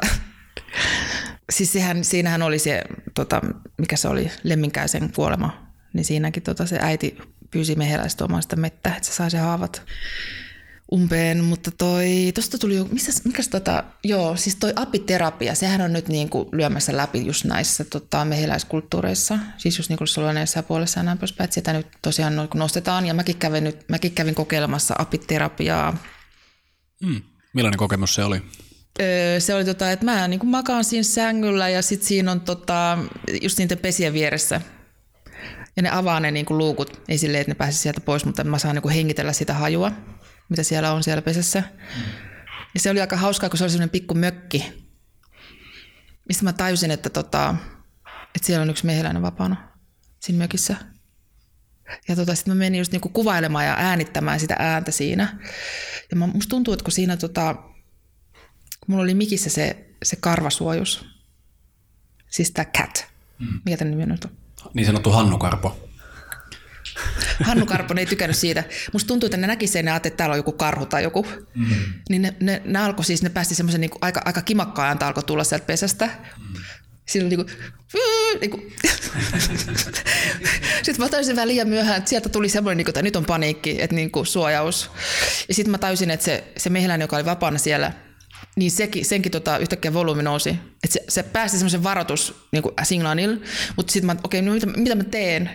[1.51, 2.83] siis sehän, siinähän oli se,
[3.15, 3.41] tota,
[3.77, 7.17] mikä se oli, Lemminkäisen kuolema, niin siinäkin tota, se äiti
[7.51, 9.81] pyysi mehiläistä tuomaan sitä mettä, että se sai se haavat
[10.91, 15.93] umpeen, mutta toi, tosta tuli jo, missä, mikäs tota, joo, siis toi apiterapia, sehän on
[15.93, 20.99] nyt niin kuin lyömässä läpi just näissä tota, mehiläiskulttuureissa, siis just niin kuin soloneessa puolessa
[20.99, 24.35] ja näin poispäin, että sitä nyt tosiaan no, nostetaan, ja mäkin kävin, nyt, mäkin kävin
[24.35, 25.97] kokeilemassa apiterapiaa.
[27.03, 27.21] Mm.
[27.53, 28.41] Millainen kokemus se oli?
[29.01, 32.41] Öö, se oli tota, että mä niin kuin makaan siinä sängyllä ja sitten siinä on
[32.41, 32.97] tota,
[33.41, 34.61] just niiden pesien vieressä
[35.79, 38.43] ja ne avaa ne niin kuin luukut, ei silleen, että ne pääsisi sieltä pois, mutta
[38.43, 39.91] mä saan niin kuin hengitellä sitä hajua
[40.49, 41.63] mitä siellä on siellä pesässä.
[42.73, 44.89] Ja se oli aika hauskaa, kun se oli sellainen pikku mökki,
[46.27, 47.55] mistä mä tajusin, että, tota,
[48.35, 49.71] että siellä on yksi mehiläinen vapaana
[50.19, 50.75] siinä mökissä.
[52.07, 55.39] Ja tota, sitten mä menin just niinku kuvailemaan ja äänittämään sitä ääntä siinä.
[56.11, 61.05] Ja mä, musta tuntuu, että kun siinä tota, kun mulla oli mikissä se, se karvasuojus,
[62.29, 63.07] siis tämä cat,
[63.39, 63.61] mm.
[63.65, 64.19] mikä tämän nimi on?
[64.73, 65.89] Niin sanottu Hannu Karpo.
[67.43, 68.63] Hannu Karponen ei tykännyt siitä.
[68.93, 71.25] Musta tuntuu, että ne näki sen ja että täällä on joku karhu tai joku.
[71.55, 71.65] Mm.
[72.09, 75.23] Niin ne, ne, ne alkoi siis, ne päästi semmoisen niin aika, aika kimakkaan ääntä alkoi
[75.23, 76.05] tulla sieltä pesästä.
[76.05, 76.61] Mm.
[77.05, 77.51] Siinä oli niinku,
[78.41, 78.61] niinku.
[80.83, 83.81] sitten mä tajusin vähän liian myöhään, että sieltä tuli semmoinen, niinku, että nyt on paniikki,
[83.81, 84.91] että niinku, suojaus.
[85.47, 87.91] Ja sitten mä tajusin, että se, se mehiläinen, joka oli vapaana siellä,
[88.55, 90.49] niin sekin, senkin tota, yhtäkkiä volyymi nousi.
[90.83, 93.43] Et se, se päästi semmoisen varoitus niin signaalin,
[93.75, 95.49] mutta sitten mä, okei, okay, no mitä, mitä mä teen?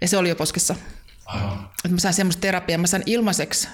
[0.00, 0.74] Ja se oli jo poskessa.
[1.84, 3.68] Että mä sain semmoista terapiaa, mä sain ilmaiseksi.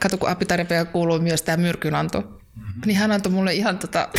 [0.00, 2.20] Kato, kun apiterapia kuuluu myös tämä myrkynanto.
[2.20, 2.82] Mm-hmm.
[2.86, 4.08] Niin hän antoi mulle ihan tota...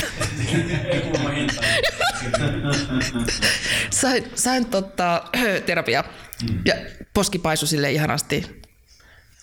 [3.89, 5.24] sain, sain tota,
[5.65, 6.03] terapia.
[6.49, 6.59] Mm.
[6.65, 6.76] Ja
[7.13, 8.62] poski paisui sille ihanasti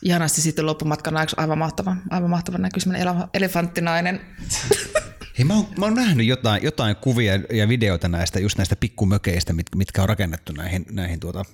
[0.03, 4.21] ihanasti sitten loppumatkan ajaksi aivan mahtava, aivan mahtava näkyy semmoinen elefanttinainen.
[5.39, 9.53] Hei, mä, oon, mä oon nähnyt jotain, jotain kuvia ja videoita näistä, just näistä pikkumökeistä,
[9.53, 11.45] mit, mitkä on rakennettu näihin, näihin tuota,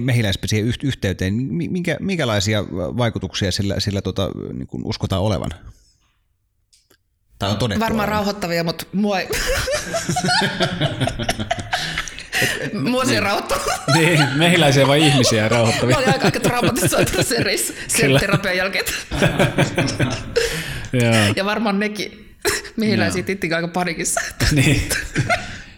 [0.00, 1.34] mehiläispesien yhteyteen.
[1.34, 5.50] Minkä, minkälaisia vaikutuksia sillä, sillä tuota, niin kuin uskotaan olevan?
[7.38, 8.16] Tai on todettu Varmaan olevan.
[8.16, 9.28] rauhoittavia, mutta mua ei...
[12.72, 13.58] Mua se rauhoittaa.
[13.94, 15.96] Niin, mehiläisiä vai ihmisiä rauhoittavia?
[15.96, 17.44] Mä olin aika, aika traumatisoitunut sen,
[17.88, 18.84] sen terapian jälkeen.
[21.36, 22.28] ja varmaan nekin
[22.76, 24.20] mehiläisiä tittiin aika panikissa.
[24.52, 24.88] niin.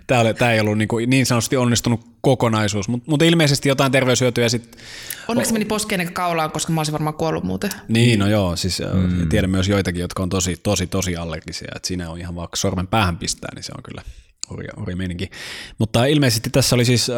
[0.06, 3.92] Tämä, oli, tämä ei ollut niin, kuin niin sanotusti onnistunut kokonaisuus, mutta, mutta ilmeisesti jotain
[3.92, 4.80] terveyshyötyjä sitten...
[5.28, 7.70] Onneksi meni poskeen eikä kaulaan, koska mä olisin varmaan kuollut muuten.
[7.88, 9.28] Niin, no joo, siis mm.
[9.28, 12.86] tiedän myös joitakin, jotka on tosi, tosi, tosi allergisia, että siinä on ihan vaikka sormen
[12.86, 14.02] päähän pistää, niin se on kyllä
[14.50, 15.30] hurja, hurja meininki.
[15.78, 17.16] Mutta ilmeisesti tässä oli siis, äh,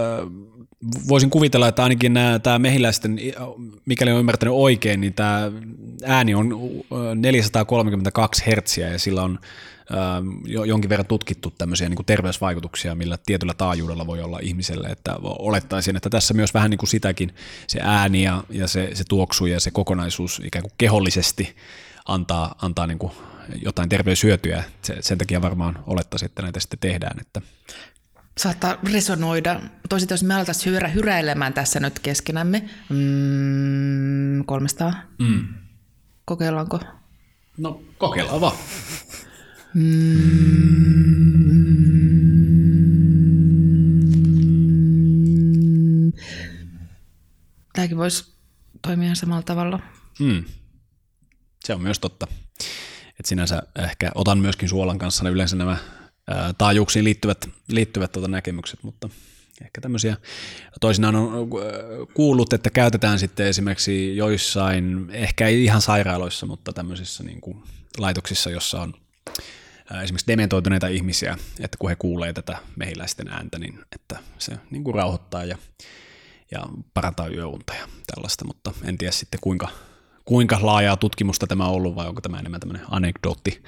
[1.08, 3.18] voisin kuvitella, että ainakin nämä, tämä mehiläisten,
[3.86, 5.52] mikäli olen ymmärtänyt oikein, niin tämä
[6.04, 6.54] ääni on
[7.14, 9.38] 432 hertsiä ja sillä on
[9.90, 15.16] äh, jonkin verran tutkittu tämmöisiä niin kuin terveysvaikutuksia, millä tietyllä taajuudella voi olla ihmiselle, että
[15.22, 17.34] olettaisin, että tässä myös vähän niin kuin sitäkin
[17.66, 21.56] se ääni ja, ja se, se tuoksu ja se kokonaisuus ikään kuin kehollisesti
[22.06, 23.12] antaa, antaa niin kuin
[23.88, 24.64] terveyshyötyä.
[25.00, 27.20] Sen takia varmaan olettaisiin, että näitä sitten tehdään.
[27.20, 27.42] Että
[28.38, 29.60] saattaa resonoida.
[29.88, 34.94] Toisaalta jos me alettaisiin hyrä, hyräilemään tässä nyt keskenämme, mm, 300.
[35.18, 35.48] Mm.
[36.24, 36.80] Kokeillaanko?
[37.58, 38.56] No kokeillaan vaan.
[39.74, 40.12] Mm.
[47.72, 48.32] Tämäkin voisi
[48.82, 49.80] toimia samalla tavalla.
[50.20, 50.44] Mm.
[51.64, 52.26] Se on myös totta.
[53.22, 55.76] Et sinänsä ehkä otan myöskin suolan kanssa yleensä nämä
[56.58, 59.08] taajuuksiin liittyvät, liittyvät tuota näkemykset, mutta
[59.64, 60.16] ehkä tämmöisiä.
[60.80, 61.48] Toisinaan on
[62.14, 67.62] kuullut, että käytetään sitten esimerkiksi joissain, ehkä ei ihan sairaaloissa, mutta tämmöisissä niin kuin
[67.98, 68.94] laitoksissa, jossa on
[70.02, 74.94] esimerkiksi dementoituneita ihmisiä, että kun he kuulee tätä mehiläisten ääntä, niin että se niin kuin
[74.94, 75.58] rauhoittaa ja,
[76.50, 79.68] ja parantaa yöunta ja tällaista, mutta en tiedä sitten kuinka
[80.24, 83.62] kuinka laajaa tutkimusta tämä on ollut vai onko tämä enemmän tämmöinen anekdootti.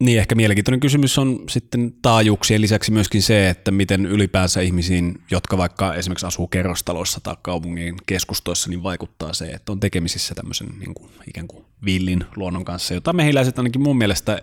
[0.00, 5.58] Niin ehkä mielenkiintoinen kysymys on sitten taajuuksien lisäksi myöskin se, että miten ylipäänsä ihmisiin, jotka
[5.58, 10.94] vaikka esimerkiksi asuu kerrostaloissa tai kaupungin keskustoissa, niin vaikuttaa se, että on tekemisissä tämmöisen niin
[10.94, 14.42] kuin, ikään kuin villin luonnon kanssa, jota mehiläiset ainakin mun mielestä,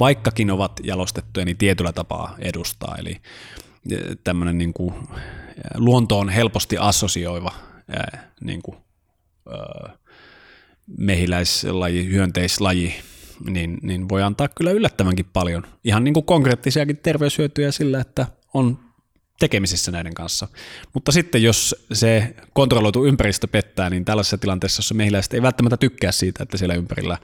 [0.00, 2.96] vaikkakin ovat jalostettuja, niin tietyllä tapaa edustaa.
[2.98, 3.20] Eli
[3.90, 4.94] e, tämmöinen niin kuin,
[5.76, 7.52] luontoon helposti assosioiva
[8.40, 8.76] niin kuin,
[10.98, 12.94] mehiläislaji, hyönteislaji,
[13.50, 15.62] niin, niin voi antaa kyllä yllättävänkin paljon.
[15.84, 18.78] Ihan niin kuin konkreettisiakin terveyshyötyjä sillä, että on
[19.40, 20.48] tekemisissä näiden kanssa.
[20.94, 26.12] Mutta sitten jos se kontrolloitu ympäristö pettää, niin tällaisessa tilanteessa, jossa mehiläiset ei välttämättä tykkää
[26.12, 27.18] siitä, että siellä ympärillä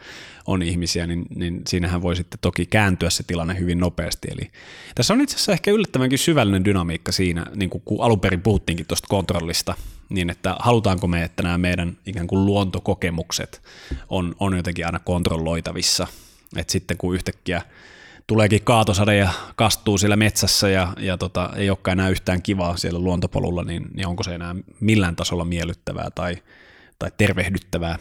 [0.47, 4.29] on ihmisiä, niin, niin siinähän voi sitten toki kääntyä se tilanne hyvin nopeasti.
[4.31, 4.51] Eli
[4.95, 8.87] tässä on itse asiassa ehkä yllättävänkin syvällinen dynamiikka siinä, niin kuin kun alun perin puhuttiinkin
[8.87, 9.75] tuosta kontrollista,
[10.09, 13.63] niin että halutaanko me, että nämä meidän ikään kuin luontokokemukset
[14.09, 16.07] on, on jotenkin aina kontrolloitavissa.
[16.57, 17.63] Että sitten kun yhtäkkiä
[18.27, 22.99] tuleekin kaatosade ja kastuu siellä metsässä ja, ja tota, ei olekaan enää yhtään kivaa siellä
[22.99, 26.37] luontopolulla, niin, niin onko se enää millään tasolla miellyttävää tai,
[26.99, 27.99] tai tervehdyttävää.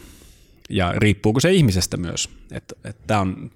[0.70, 2.30] Ja riippuuko se ihmisestä myös.
[3.06, 3.50] Tämä on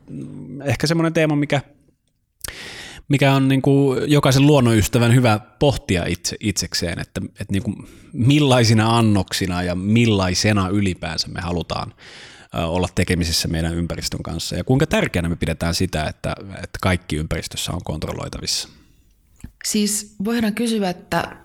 [0.64, 1.60] ehkä semmoinen teema, mikä,
[3.08, 7.76] mikä on niin kuin jokaisen luonnonystävän hyvä pohtia itse, itsekseen, että, että niin kuin
[8.12, 11.94] millaisina annoksina ja millaisena ylipäänsä me halutaan
[12.54, 17.72] olla tekemisissä meidän ympäristön kanssa ja kuinka tärkeänä me pidetään sitä, että, että kaikki ympäristössä
[17.72, 18.68] on kontrolloitavissa.
[19.64, 21.36] Siis voidaan kysyä, että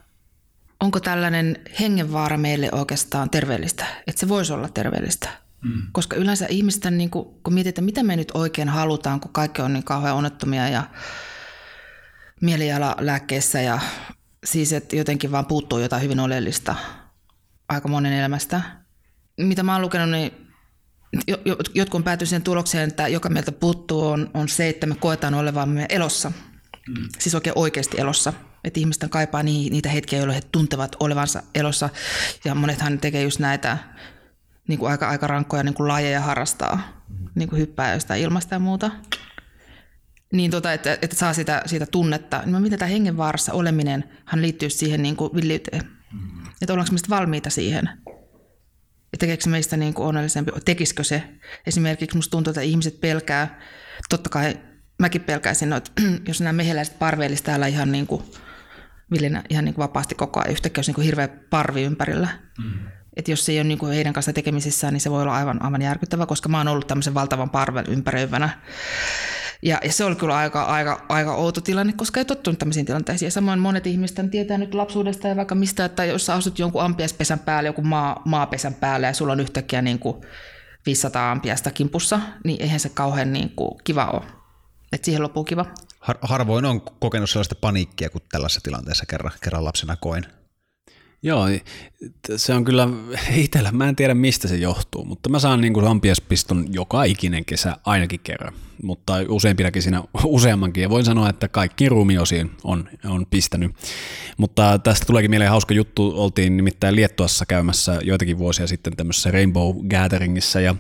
[0.80, 5.30] onko tällainen hengenvaara meille oikeastaan terveellistä, että se voisi olla terveellistä.
[5.62, 5.82] Mm.
[5.92, 9.74] Koska yleensä ihmisten, niin kun, kun mietitään, mitä me nyt oikein halutaan, kun kaikki on
[9.74, 10.84] niin kauhean onnettomia ja
[12.42, 13.80] mielialalääkkeissä ja
[14.46, 16.76] siis, että jotenkin vaan puuttuu jotain hyvin oleellista
[17.70, 18.62] aika monen elämästä.
[19.38, 20.45] Mitä mä oon lukenut, niin
[21.74, 25.34] jotkut on päätynyt siihen tulokseen, että joka meiltä puuttuu on, on se, että me koetaan
[25.34, 26.32] olevamme elossa.
[26.88, 27.10] Mm.
[27.20, 28.34] Siis oikein oikeasti elossa.
[28.64, 31.90] Että ihmisten kaipaa niitä hetkiä, jolloin he tuntevat olevansa elossa.
[32.46, 33.78] Ja monethan tekee just näitä
[34.68, 37.04] niin kuin aika, aika rankkoja niin kuin lajeja harrastaa.
[37.10, 37.28] Mm.
[37.36, 38.92] Niin kuin hyppää jostain ilmasta ja muuta.
[40.34, 42.44] Niin tota, että, että saa sitä, siitä tunnetta.
[42.46, 45.82] Niin miten tämä hengenvaarassa oleminen hän liittyy siihen niin kuin villiyteen.
[46.14, 46.46] Mm.
[46.62, 47.90] Että ollaanko me valmiita siihen
[49.20, 51.24] tekeekö meistä niin kuin onnellisempi, tekisikö se.
[51.68, 53.60] Esimerkiksi musta tuntuu, että ihmiset pelkää,
[54.10, 54.58] totta kai
[55.00, 55.92] mäkin pelkäisin, että
[56.28, 58.24] jos nämä mehiläiset parveilisi täällä ihan niin kuin
[59.12, 62.28] villinä, ihan niin kuin vapaasti koko ajan, yhtäkkiä olisi niin kuin hirveä parvi ympärillä.
[62.64, 62.80] Mm.
[63.16, 65.62] Että jos se ei ole niin kuin heidän kanssa tekemisissään, niin se voi olla aivan,
[65.62, 68.50] aivan järkyttävä, koska mä oon ollut tämmöisen valtavan parven ympäröivänä
[69.66, 73.28] ja, ja se oli kyllä aika, aika, aika outo tilanne, koska ei tottunut tämmöisiin tilanteisiin.
[73.28, 76.82] Ja samoin monet ihmiset tietää nyt lapsuudesta ja vaikka mistä, että jos sä asut jonkun
[76.82, 80.22] ampiaispesän päälle, joku maa, maapesän päälle ja sulla on yhtäkkiä niin kuin
[80.86, 84.26] 500 ampiasta kimpussa, niin eihän se kauhean niin kuin kiva ole.
[84.92, 85.66] Että siihen loppuu kiva.
[86.00, 90.26] Har, harvoin on kokenut sellaista paniikkia kuin tällaisessa tilanteessa kerran, kerran lapsena koin.
[91.24, 91.46] Joo,
[92.36, 92.90] se on kyllä
[93.36, 97.46] itsellä, mä en tiedä mistä se johtuu, mutta mä saan niin kuin ampiaspiston joka ikinen
[97.46, 98.54] kesä ainakin kerran,
[98.84, 103.72] mutta useampinakin siinä useammankin, ja voin sanoa, että kaikki ruumiosiin on, on pistänyt.
[104.38, 109.78] Mutta tästä tuleekin mieleen hauska juttu, oltiin nimittäin Liettuassa käymässä joitakin vuosia sitten tämmöisessä Rainbow
[109.88, 110.76] Gatheringissa, ja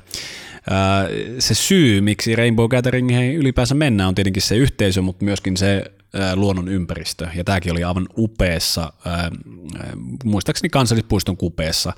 [1.39, 5.91] se syy, miksi Rainbow Gatheringiin ylipäänsä mennään, on tietenkin se yhteisö, mutta myöskin se
[6.35, 7.27] luonnon ympäristö.
[7.35, 8.93] Ja tämäkin oli aivan upeassa,
[10.23, 11.93] muistaakseni kansallispuiston kupeessa.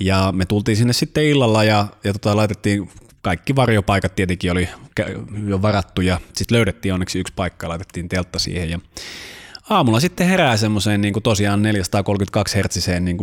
[0.00, 2.90] Ja me tultiin sinne sitten illalla ja, ja tota, laitettiin
[3.22, 4.68] kaikki varjopaikat tietenkin oli
[5.46, 8.70] jo varattu ja sitten löydettiin onneksi yksi paikka ja laitettiin teltta siihen.
[8.70, 8.78] Ja
[9.70, 13.18] aamulla sitten herää semmoiseen niin tosiaan 432 hertsiseen niin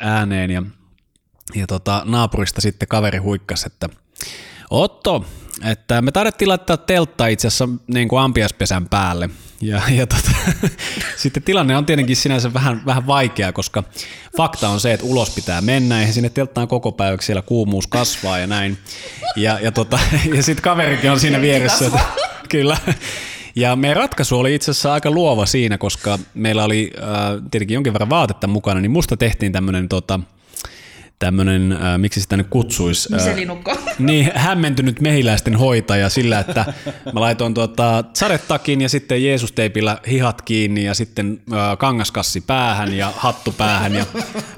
[0.00, 0.62] ääneen ja,
[1.54, 3.88] ja tota, naapurista sitten kaveri huikkas, että
[4.70, 5.24] Otto,
[5.64, 9.30] että me taidettiin laittaa teltta itse asiassa niin kuin ampiaspesän päälle.
[9.60, 10.30] Ja, ja tota,
[11.16, 13.84] sitten tilanne on tietenkin sinänsä vähän, vähän vaikea, koska
[14.36, 18.38] fakta on se, että ulos pitää mennä, ja sinne telttaan koko päiväksi, siellä kuumuus kasvaa
[18.38, 18.78] ja näin.
[19.36, 19.98] Ja, ja, tota,
[20.36, 21.86] ja sitten kaverikin on siinä vieressä.
[21.86, 22.00] Että,
[22.48, 22.76] kyllä.
[23.56, 27.04] Ja meidän ratkaisu oli itse asiassa aika luova siinä, koska meillä oli äh,
[27.50, 30.20] tietenkin jonkin verran vaatetta mukana, niin musta tehtiin tämmöinen tota,
[31.18, 33.08] tämmöinen, äh, miksi sitä nyt kutsuisi?
[33.14, 33.36] Äh,
[33.98, 36.72] niin, hämmentynyt mehiläisten hoitaja sillä, että
[37.12, 43.12] mä laitoin tuota sadetakin ja sitten Jeesus-teipillä hihat kiinni ja sitten äh, kangaskassi päähän ja
[43.16, 43.94] hattu päähän.
[43.94, 44.06] Ja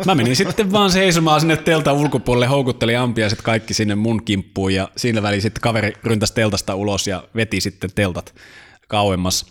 [0.06, 4.88] mä menin sitten vaan seisomaan sinne teltan ulkopuolelle, houkutteli ampiaiset kaikki sinne mun kimppuun ja
[4.96, 8.34] siinä väliin sitten kaveri ryntäsi teltasta ulos ja veti sitten teltat
[8.88, 9.46] kauemmas.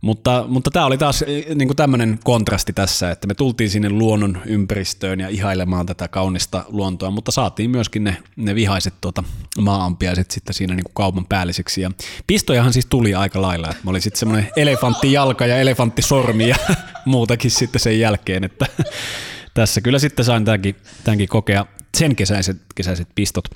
[0.00, 3.90] Mutta, mutta tämä oli taas eh, niin kuin tämmöinen kontrasti tässä, että me tultiin sinne
[3.90, 9.24] luonnon ympäristöön ja ihailemaan tätä kaunista luontoa, mutta saatiin myöskin ne, ne vihaiset tuota,
[9.60, 11.80] maaampiaiset sitten siinä niin kuin kaupan päälliseksi.
[11.80, 11.90] Ja
[12.26, 16.56] pistojahan siis tuli aika lailla, että mä olin sitten semmoinen elefanttijalka ja elefanttisormi ja
[17.04, 18.66] muutakin sitten sen jälkeen, että
[19.54, 21.66] tässä kyllä sitten sain tämänkin, tämänkin kokea
[21.96, 23.48] sen kesäiset, kesäiset pistot.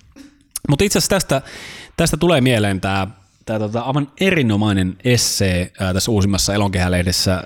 [0.69, 1.43] Mutta itse asiassa tästä,
[1.97, 3.07] tästä tulee mieleen tämä
[3.47, 7.45] tämä tota, aivan erinomainen essee ää, tässä uusimmassa elonkehälehdessä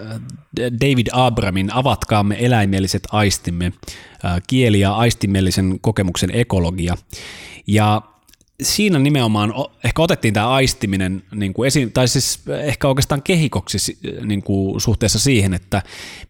[0.60, 3.72] David Abramin Avatkaamme eläimelliset aistimme,
[4.22, 6.96] ää, kieli- ja aistimellisen kokemuksen ekologia.
[7.66, 8.02] Ja
[8.62, 14.42] siinä nimenomaan ehkä otettiin tämä aistiminen niin kuin esiin, tai siis ehkä oikeastaan kehikoksi niin
[14.42, 15.82] kuin suhteessa siihen, että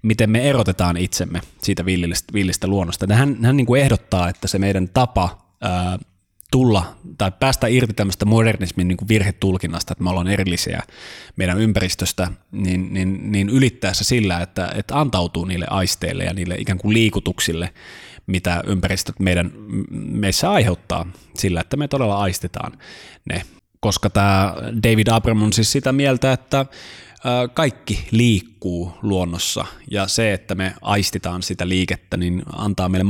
[0.03, 3.15] miten me erotetaan itsemme siitä villistä, villistä luonnosta.
[3.15, 5.99] Hän, hän niin kuin ehdottaa, että se meidän tapa ää,
[6.55, 10.83] tulla tai päästä irti tämmöistä modernismin niin kuin virhetulkinnasta, että me ollaan erillisiä
[11.37, 16.79] meidän ympäristöstä, niin, niin, niin ylittäessä sillä, että, että antautuu niille aisteille ja niille ikään
[16.79, 17.75] kuin liikutuksille,
[18.27, 19.53] mitä ympäristöt meidän,
[19.91, 21.07] meissä aiheuttaa
[21.39, 22.73] sillä, että me todella aistetaan
[23.25, 23.43] ne.
[23.81, 26.67] Koska tämä David Abram on siis sitä mieltä, että
[27.55, 33.05] kaikki liikkuu luonnossa ja se, että me aistitaan sitä liikettä, niin antaa meille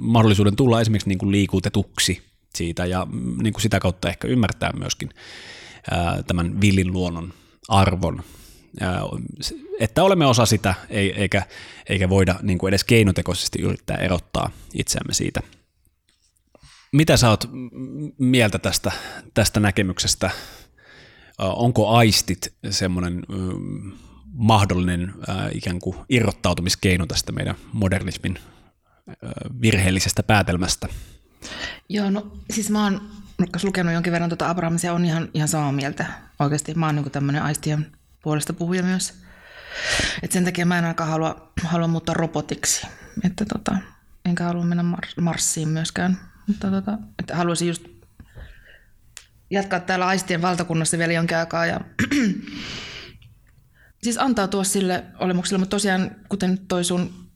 [0.00, 4.72] mahdollisuuden tulla esimerkiksi niin kuin liikutetuksi siitä ja mm, niin kuin sitä kautta ehkä ymmärtää
[4.78, 5.10] myöskin
[6.26, 7.32] tämän villin luonnon
[7.68, 8.22] arvon
[9.80, 11.42] että olemme osa sitä, eikä,
[11.88, 15.40] eikä voida niin kuin edes keinotekoisesti yrittää erottaa itseämme siitä.
[16.92, 17.50] Mitä sä oot
[18.18, 18.92] mieltä tästä,
[19.34, 20.30] tästä näkemyksestä?
[21.38, 23.22] Onko aistit semmoinen
[24.32, 25.14] mahdollinen
[25.52, 28.38] ikään kuin irrottautumiskeino tästä meidän modernismin
[29.62, 30.88] virheellisestä päätelmästä?
[31.88, 33.10] Joo, no siis mä oon
[33.62, 36.06] lukenut jonkin verran tuota Abrahamsia, on ihan, ihan samaa mieltä
[36.38, 36.74] oikeasti.
[36.74, 39.14] Mä oon niin tämmöinen aistien puolesta puhuja myös.
[40.22, 42.86] Et sen takia mä en ainakaan halua, halua muuttaa robotiksi.
[43.24, 43.78] Että tota,
[44.24, 46.18] enkä halua mennä Mar- Marsiin myöskään.
[46.46, 47.84] Mutta tota, että haluaisin just
[49.50, 51.80] jatkaa täällä aistien valtakunnassa vielä jonkin aikaa ja
[54.04, 57.28] siis antautua sille olemukselle, mutta tosiaan kuten toi sun,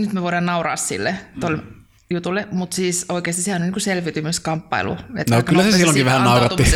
[0.00, 1.62] nyt me voidaan nauraa sille, tolle,
[2.10, 4.96] jutulle, mutta siis oikeasti sehän on niin selviytymiskamppailu.
[5.30, 6.64] no kyllä se silloinkin vähän nauratti.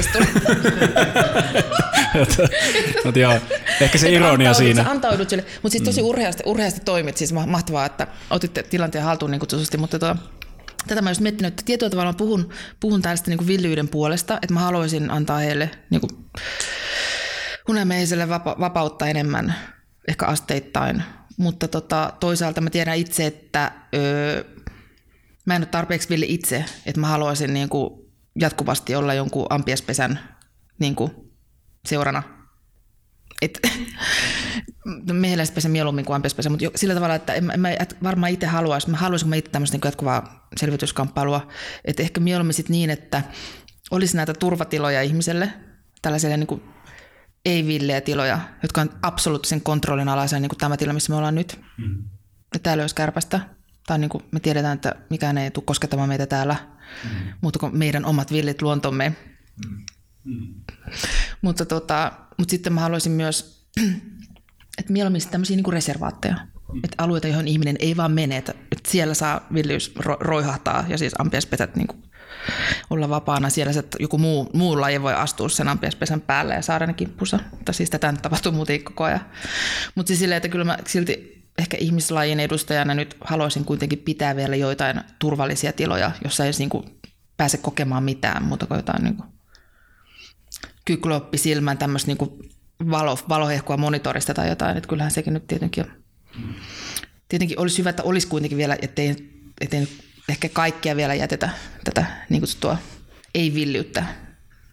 [3.04, 3.40] mutta joo,
[3.80, 4.90] ehkä se ironia siinä.
[4.90, 6.08] Antaudut sille, mutta siis tosi mm.
[6.08, 10.14] urheasti, urheasti toimit, siis mahtavaa, että otitte tilanteen haltuun niin kutsutusti, mutta tuo,
[10.86, 12.50] tätä mä just miettinyt, että tietyllä tavalla puhun,
[12.80, 16.10] puhun tällaista niin villyyden puolesta, että mä haluaisin antaa heille niin kuin,
[17.68, 19.54] unelmeiselle vapa- vapautta enemmän,
[20.08, 21.02] ehkä asteittain,
[21.36, 24.44] mutta tota, toisaalta mä tiedän itse, että öö,
[25.50, 27.90] mä en ole tarpeeksi villi itse, että mä haluaisin niin kuin
[28.40, 30.20] jatkuvasti olla jonkun ampiaspesän
[30.78, 31.10] niin kuin
[31.88, 32.22] seurana.
[33.42, 33.60] Et,
[35.12, 37.68] mehiläispesä mieluummin kuin ampiaspesä, mutta sillä tavalla, että en, en mä
[38.02, 41.48] varmaan itse haluaisi, mä haluaisin mä itse tämmöistä niin jatkuvaa selvityskamppailua,
[41.84, 43.22] että ehkä mieluummin sit niin, että
[43.90, 45.52] olisi näitä turvatiloja ihmiselle,
[46.02, 46.62] tällaisille niin kuin
[47.44, 51.60] ei-villejä tiloja, jotka on absoluuttisen kontrollin alaisia, niin kuin tämä tila, missä me ollaan nyt.
[51.78, 52.04] Mm.
[52.54, 53.40] Ja täällä olisi kärpästä,
[53.90, 56.56] tai niin kuin me tiedetään, että mikään ei tule koskettamaan meitä täällä,
[57.04, 57.10] mm.
[57.40, 59.16] mutta kuin meidän omat villit luontomme.
[59.66, 59.76] Mm.
[60.24, 60.54] Mm.
[61.42, 63.66] Mutta, tota, mutta sitten mä haluaisin myös,
[64.78, 66.34] että mieluummin tämmöisiä niin kuin reservaatteja.
[66.34, 66.80] Mm.
[66.84, 70.98] Että alueita, johon ihminen ei vaan mene, että, että siellä saa villiys ro, roihahtaa ja
[70.98, 72.02] siis ampiaispesät niin kuin
[72.90, 76.86] olla vapaana siellä, että joku muu, muu laji voi astua sen ampiaispesän päälle ja saada
[76.86, 77.38] ne kimppunsa.
[77.64, 79.20] Tai siis tätä nyt tapahtuu muuten koko ajan.
[79.94, 84.56] Mutta siis silleen, että kyllä mä silti ehkä ihmislajin edustajana nyt haluaisin kuitenkin pitää vielä
[84.56, 87.00] joitain turvallisia tiloja, jossa ei niin kuin
[87.36, 89.16] pääse kokemaan mitään muuta kuin jotain niin
[90.84, 92.50] kykloppi silmän tämmöistä niin
[92.90, 94.76] valo, valohehkua monitorista tai jotain.
[94.76, 95.84] Että kyllähän sekin nyt tietenkin,
[97.28, 99.16] tietenkin olisi hyvä, että olisi kuitenkin vielä, ettei,
[99.60, 99.88] ettei
[100.28, 101.50] ehkä kaikkia vielä jätetä
[101.84, 102.78] tätä niin kutsuttua
[103.34, 104.04] ei-villyyttä.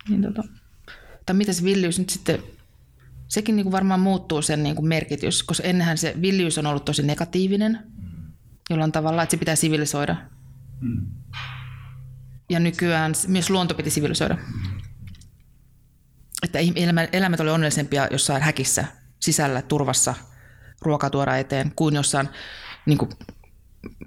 [0.10, 0.44] Niin tota,
[1.26, 2.44] tai mitä se villiys nyt sitten
[3.28, 6.86] sekin niin kuin varmaan muuttuu sen niin kuin merkitys, koska ennenhän se villiys on ollut
[6.86, 7.80] tosi negatiivinen,
[8.70, 10.16] jollain tavalla, että se pitää sivilisoida.
[10.82, 11.08] Mm.
[12.50, 14.38] Ja nykyään myös luonto piti sivilisoida.
[16.44, 16.60] Että
[17.14, 18.86] elämät oli onnellisempia jossain häkissä,
[19.20, 20.14] sisällä, turvassa,
[20.82, 22.30] ruokaa tuoda eteen, kuin jossain
[22.86, 23.12] niin kuin,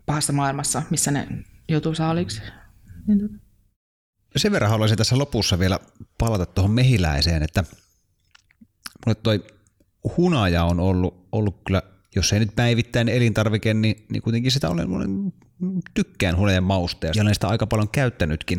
[0.07, 1.29] pahassa maailmassa, missä ne
[1.69, 2.43] joutuu saaliksi.
[3.07, 3.41] Niin
[4.37, 5.79] Sen verran haluaisin tässä lopussa vielä
[6.19, 7.65] palata tuohon mehiläiseen, että–
[9.07, 9.45] mulle toi
[10.17, 11.83] hunaja on ollut, ollut kyllä,
[12.17, 15.33] jos ei nyt päivittäin elintarvike, niin, niin kuitenkin sitä olen, olen
[15.95, 18.59] tykkään hunajan mausta ja olen sitä aika paljon käyttänytkin.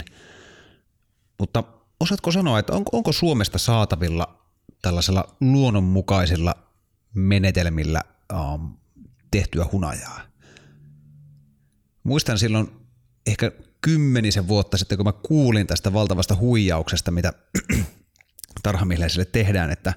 [1.39, 1.63] Mutta
[1.99, 4.41] osaatko sanoa, että onko, onko Suomesta saatavilla
[4.81, 6.55] tällaisella luonnonmukaisilla
[7.13, 8.01] menetelmillä
[8.33, 8.77] um,
[9.31, 10.21] tehtyä hunajaa?
[12.03, 12.71] Muistan silloin
[13.27, 17.33] ehkä kymmenisen vuotta sitten, kun mä kuulin tästä valtavasta huijauksesta, mitä
[18.63, 19.93] tarhamiehisille tehdään, että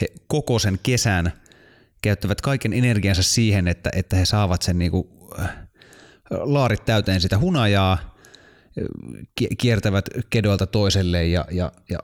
[0.00, 1.32] he koko sen kesän
[2.02, 5.50] käyttävät kaiken energiansa siihen, että, että he saavat sen niinku, äh,
[6.30, 8.14] laarit täyteen sitä hunajaa,
[9.58, 11.98] kiertävät kedoilta toiselle ja, ja, ja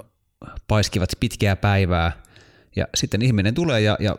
[0.68, 2.12] paiskivat pitkää päivää.
[2.76, 4.16] Ja sitten ihminen tulee ja, ja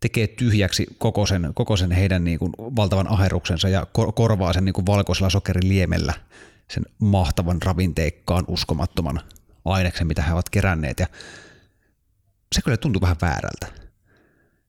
[0.00, 4.64] tekee tyhjäksi koko sen, koko sen heidän niin kuin valtavan aheruksensa ja kor- korvaa sen
[4.64, 6.14] niin kuin valkoisella sokeriliemellä
[6.70, 9.20] sen mahtavan ravinteikkaan uskomattoman
[9.64, 11.00] aineksen, mitä he ovat keränneet.
[11.00, 11.06] Ja
[12.54, 13.66] se kyllä tuntuu vähän väärältä.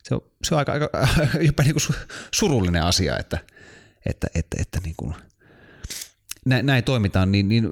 [0.04, 0.90] Se on, se on aika, aika
[1.48, 1.96] jopa niin kuin
[2.32, 3.38] surullinen asia, että,
[4.06, 5.16] että, että, että niin kuin
[6.46, 7.70] näin, näin toimitaan, niin, niin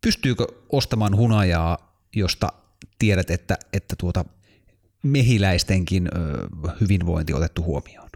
[0.00, 2.52] pystyykö ostamaan hunajaa, josta
[2.98, 4.24] tiedät, että, että tuota
[5.02, 6.08] mehiläistenkin
[6.80, 8.08] hyvinvointi otettu huomioon?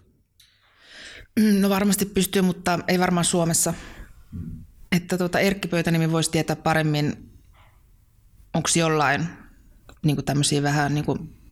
[1.61, 3.75] No varmasti pystyy, mutta ei varmaan Suomessa.
[4.93, 7.33] Että tuota Erkki Pöytänimi voisi tietää paremmin,
[8.55, 9.29] onko jollain
[10.05, 11.05] niin tämmöisiä vähän niin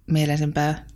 [0.06, 0.86] mielisempää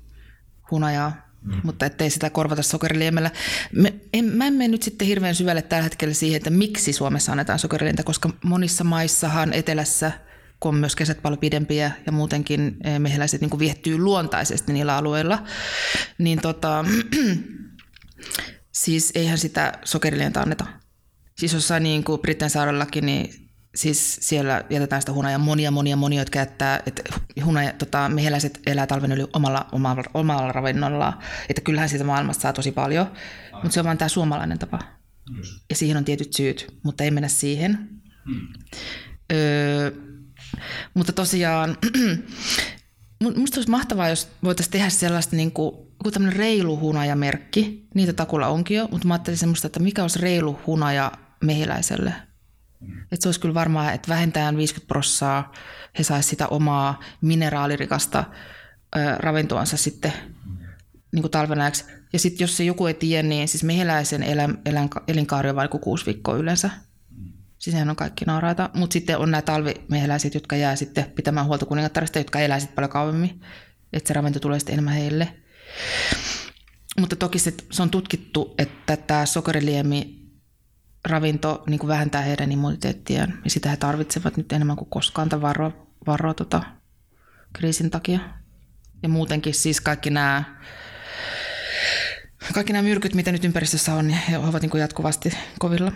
[0.70, 1.60] hunajaa, mm.
[1.64, 3.30] mutta ettei sitä korvata sokeriliemellä.
[3.72, 7.32] Me, en, mä en mene nyt sitten hirveän syvälle tällä hetkellä siihen, että miksi Suomessa
[7.32, 10.12] annetaan sokerilientä, koska monissa maissahan etelässä,
[10.60, 15.42] kun on myös kesät paljon pidempiä ja muutenkin eh, mehiläiset niin viehtyy luontaisesti niillä alueilla,
[16.18, 16.84] niin tota,
[18.72, 20.66] siis eihän sitä sokerilientä anneta.
[21.38, 23.39] Siis jossain niin kuin Britten saarellakin, niin
[23.74, 27.02] siis siellä jätetään sitä hunajaa monia, monia, monia, jotka jättää, että
[27.44, 31.18] hunaja, tota, mehiläiset elää talven yli omalla, omalla, omalla ravinnollaan.
[31.48, 33.06] Että kyllähän siitä maailmasta saa tosi paljon,
[33.52, 34.78] mutta se on vain tämä suomalainen tapa.
[35.36, 35.64] Just.
[35.70, 37.88] Ja siihen on tietyt syyt, mutta ei mennä siihen.
[38.24, 38.48] Hmm.
[39.32, 39.90] Öö,
[40.94, 41.76] mutta tosiaan,
[43.20, 47.88] minusta olisi mahtavaa, jos voitaisiin tehdä sellaista niin kuin, joku tämmöinen reilu hunajamerkki.
[47.94, 51.12] Niitä takulla onkin jo, mutta mä ajattelin semmoista, että mikä olisi reilu hunaja
[51.44, 52.14] mehiläiselle–
[52.82, 55.52] että se olisi kyllä varmaan, että vähintään 50 prossaa
[55.98, 58.24] he saisivat sitä omaa mineraalirikasta
[58.96, 60.12] ö, ravintoansa sitten
[61.12, 61.84] niin kuin talven ajaksi.
[62.12, 65.68] Ja sitten jos se joku ei tiedä, niin siis mehiläisen elän, elän, elinkaari on vain
[65.68, 66.70] kuusi viikkoa yleensä.
[67.58, 68.70] Siis on kaikki naaraita.
[68.74, 72.90] Mutta sitten on nämä talvimehiläiset, jotka jää sitten pitämään huolta kuningattarista, jotka elää sitten paljon
[72.90, 73.40] kauemmin.
[73.92, 75.34] Että se ravinto tulee sitten enemmän heille.
[77.00, 80.19] Mutta toki se, se on tutkittu, että tämä sokeriliemi
[81.08, 85.42] ravinto niin kuin vähentää heidän immuniteettiaan ja sitä he tarvitsevat nyt enemmän kuin koskaan tämän
[85.42, 85.72] varoa,
[86.06, 86.62] varoa tota,
[87.52, 88.20] kriisin takia.
[89.02, 90.44] Ja muutenkin siis kaikki nämä,
[92.54, 95.92] kaikki nämä myrkyt, mitä nyt ympäristössä on, niin he ovat niin kuin jatkuvasti kovilla.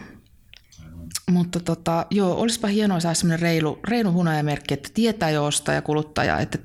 [1.31, 5.83] Mutta tota, joo, olisipa hienoa saada sellainen reilu, reilu hunajamerkki, että tietää jo ostaja ja
[5.83, 6.59] kuluttaja, että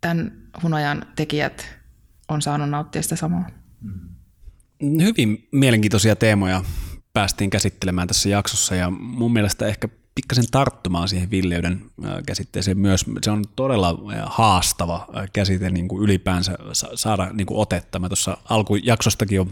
[0.00, 0.32] tämän
[0.62, 1.78] hunajan tekijät
[2.28, 3.50] on saanut nauttia sitä samaa.
[4.82, 6.64] Hyvin mielenkiintoisia teemoja
[7.14, 11.90] päästiin käsittelemään tässä jaksossa ja mun mielestä ehkä pikkasen tarttumaan siihen villeyden
[12.26, 13.04] käsitteeseen myös.
[13.22, 16.58] Se on todella haastava käsite niin kuin ylipäänsä
[16.94, 17.98] saada niin kuin otetta.
[17.98, 19.46] Mä tuossa alkujaksostakin jo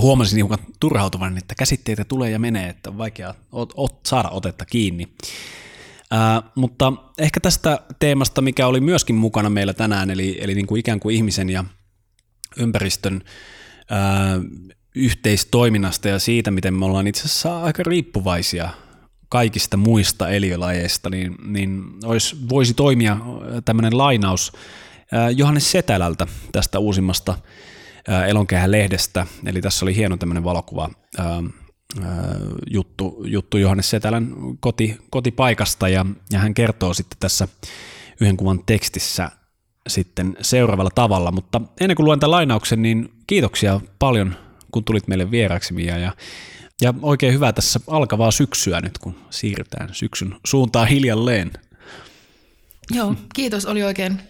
[0.00, 4.64] huomasin hiukan turhautuvan, että käsitteitä tulee ja menee, että on vaikea ot, ot, saada otetta
[4.64, 5.08] kiinni.
[6.10, 10.80] Ää, mutta ehkä tästä teemasta, mikä oli myöskin mukana meillä tänään, eli, eli niin kuin
[10.80, 11.64] ikään kuin ihmisen ja
[12.56, 13.22] ympäristön
[13.90, 14.40] ää,
[14.98, 18.68] yhteistoiminnasta ja siitä, miten me ollaan itse asiassa aika riippuvaisia
[19.28, 23.16] kaikista muista eliölajeista, niin, niin olisi, voisi toimia
[23.64, 24.52] tämmöinen lainaus
[25.36, 27.34] Johannes Setälältä tästä uusimmasta
[28.28, 29.26] Elonkehän lehdestä.
[29.46, 30.90] Eli tässä oli hieno tämmöinen valokuva
[32.70, 37.48] juttu, juttu Johannes Setälän koti, kotipaikasta ja, ja hän kertoo sitten tässä
[38.20, 39.30] yhden kuvan tekstissä
[39.88, 44.34] sitten seuraavalla tavalla, mutta ennen kuin luen tämän lainauksen, niin kiitoksia paljon
[44.78, 46.12] kun tulit meille vieraksi Mia ja
[46.80, 51.50] ja oikein hyvä tässä alkavaa syksyä nyt, kun siirrytään syksyn suuntaan hiljalleen.
[52.90, 53.66] Joo, kiitos.
[53.66, 54.20] Oli oikein,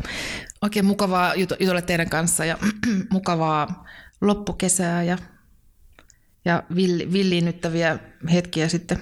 [0.62, 2.58] oikein mukavaa jutella teidän kanssa ja
[3.10, 3.86] mukavaa
[4.20, 5.18] loppukesää ja,
[6.44, 7.98] ja vill, villiinnyttäviä
[8.32, 8.98] hetkiä sitten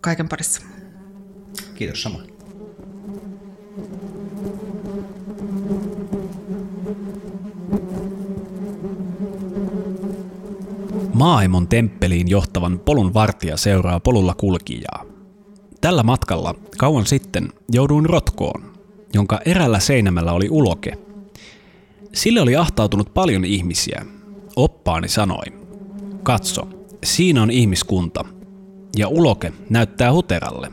[0.00, 0.62] kaiken parissa.
[1.74, 2.34] Kiitos samoin.
[11.24, 15.04] Maailmon temppeliin johtavan polun vartija seuraa polulla kulkijaa.
[15.80, 18.72] Tällä matkalla kauan sitten jouduin rotkoon,
[19.14, 20.98] jonka erällä seinämällä oli uloke.
[22.14, 24.06] Sille oli ahtautunut paljon ihmisiä.
[24.56, 25.44] Oppaani sanoi,
[26.22, 26.68] katso,
[27.04, 28.24] siinä on ihmiskunta,
[28.96, 30.72] ja uloke näyttää huteralle.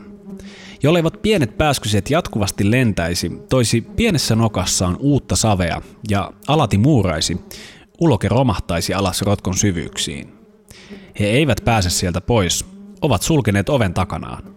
[0.82, 7.40] Jolleivät pienet pääskyset jatkuvasti lentäisi, toisi pienessä nokassaan uutta savea ja alati muuraisi,
[8.00, 10.41] uloke romahtaisi alas rotkon syvyyksiin.
[11.20, 12.66] He eivät pääse sieltä pois,
[13.00, 14.56] ovat sulkeneet oven takanaan.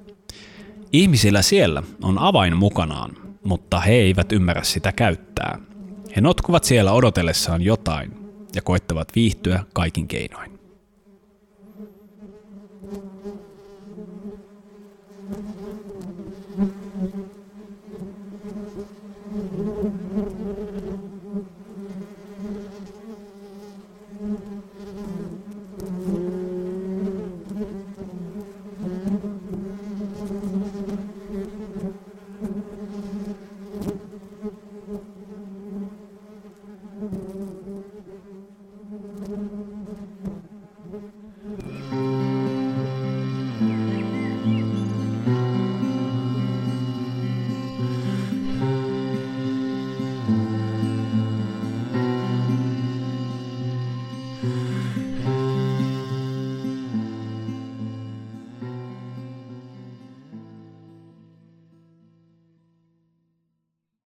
[0.94, 3.12] Ihmisillä siellä on avain mukanaan,
[3.44, 5.60] mutta he eivät ymmärrä sitä käyttää.
[6.16, 8.12] He notkuvat siellä odotellessaan jotain
[8.56, 10.56] ja koittavat viihtyä kaikin keinoin.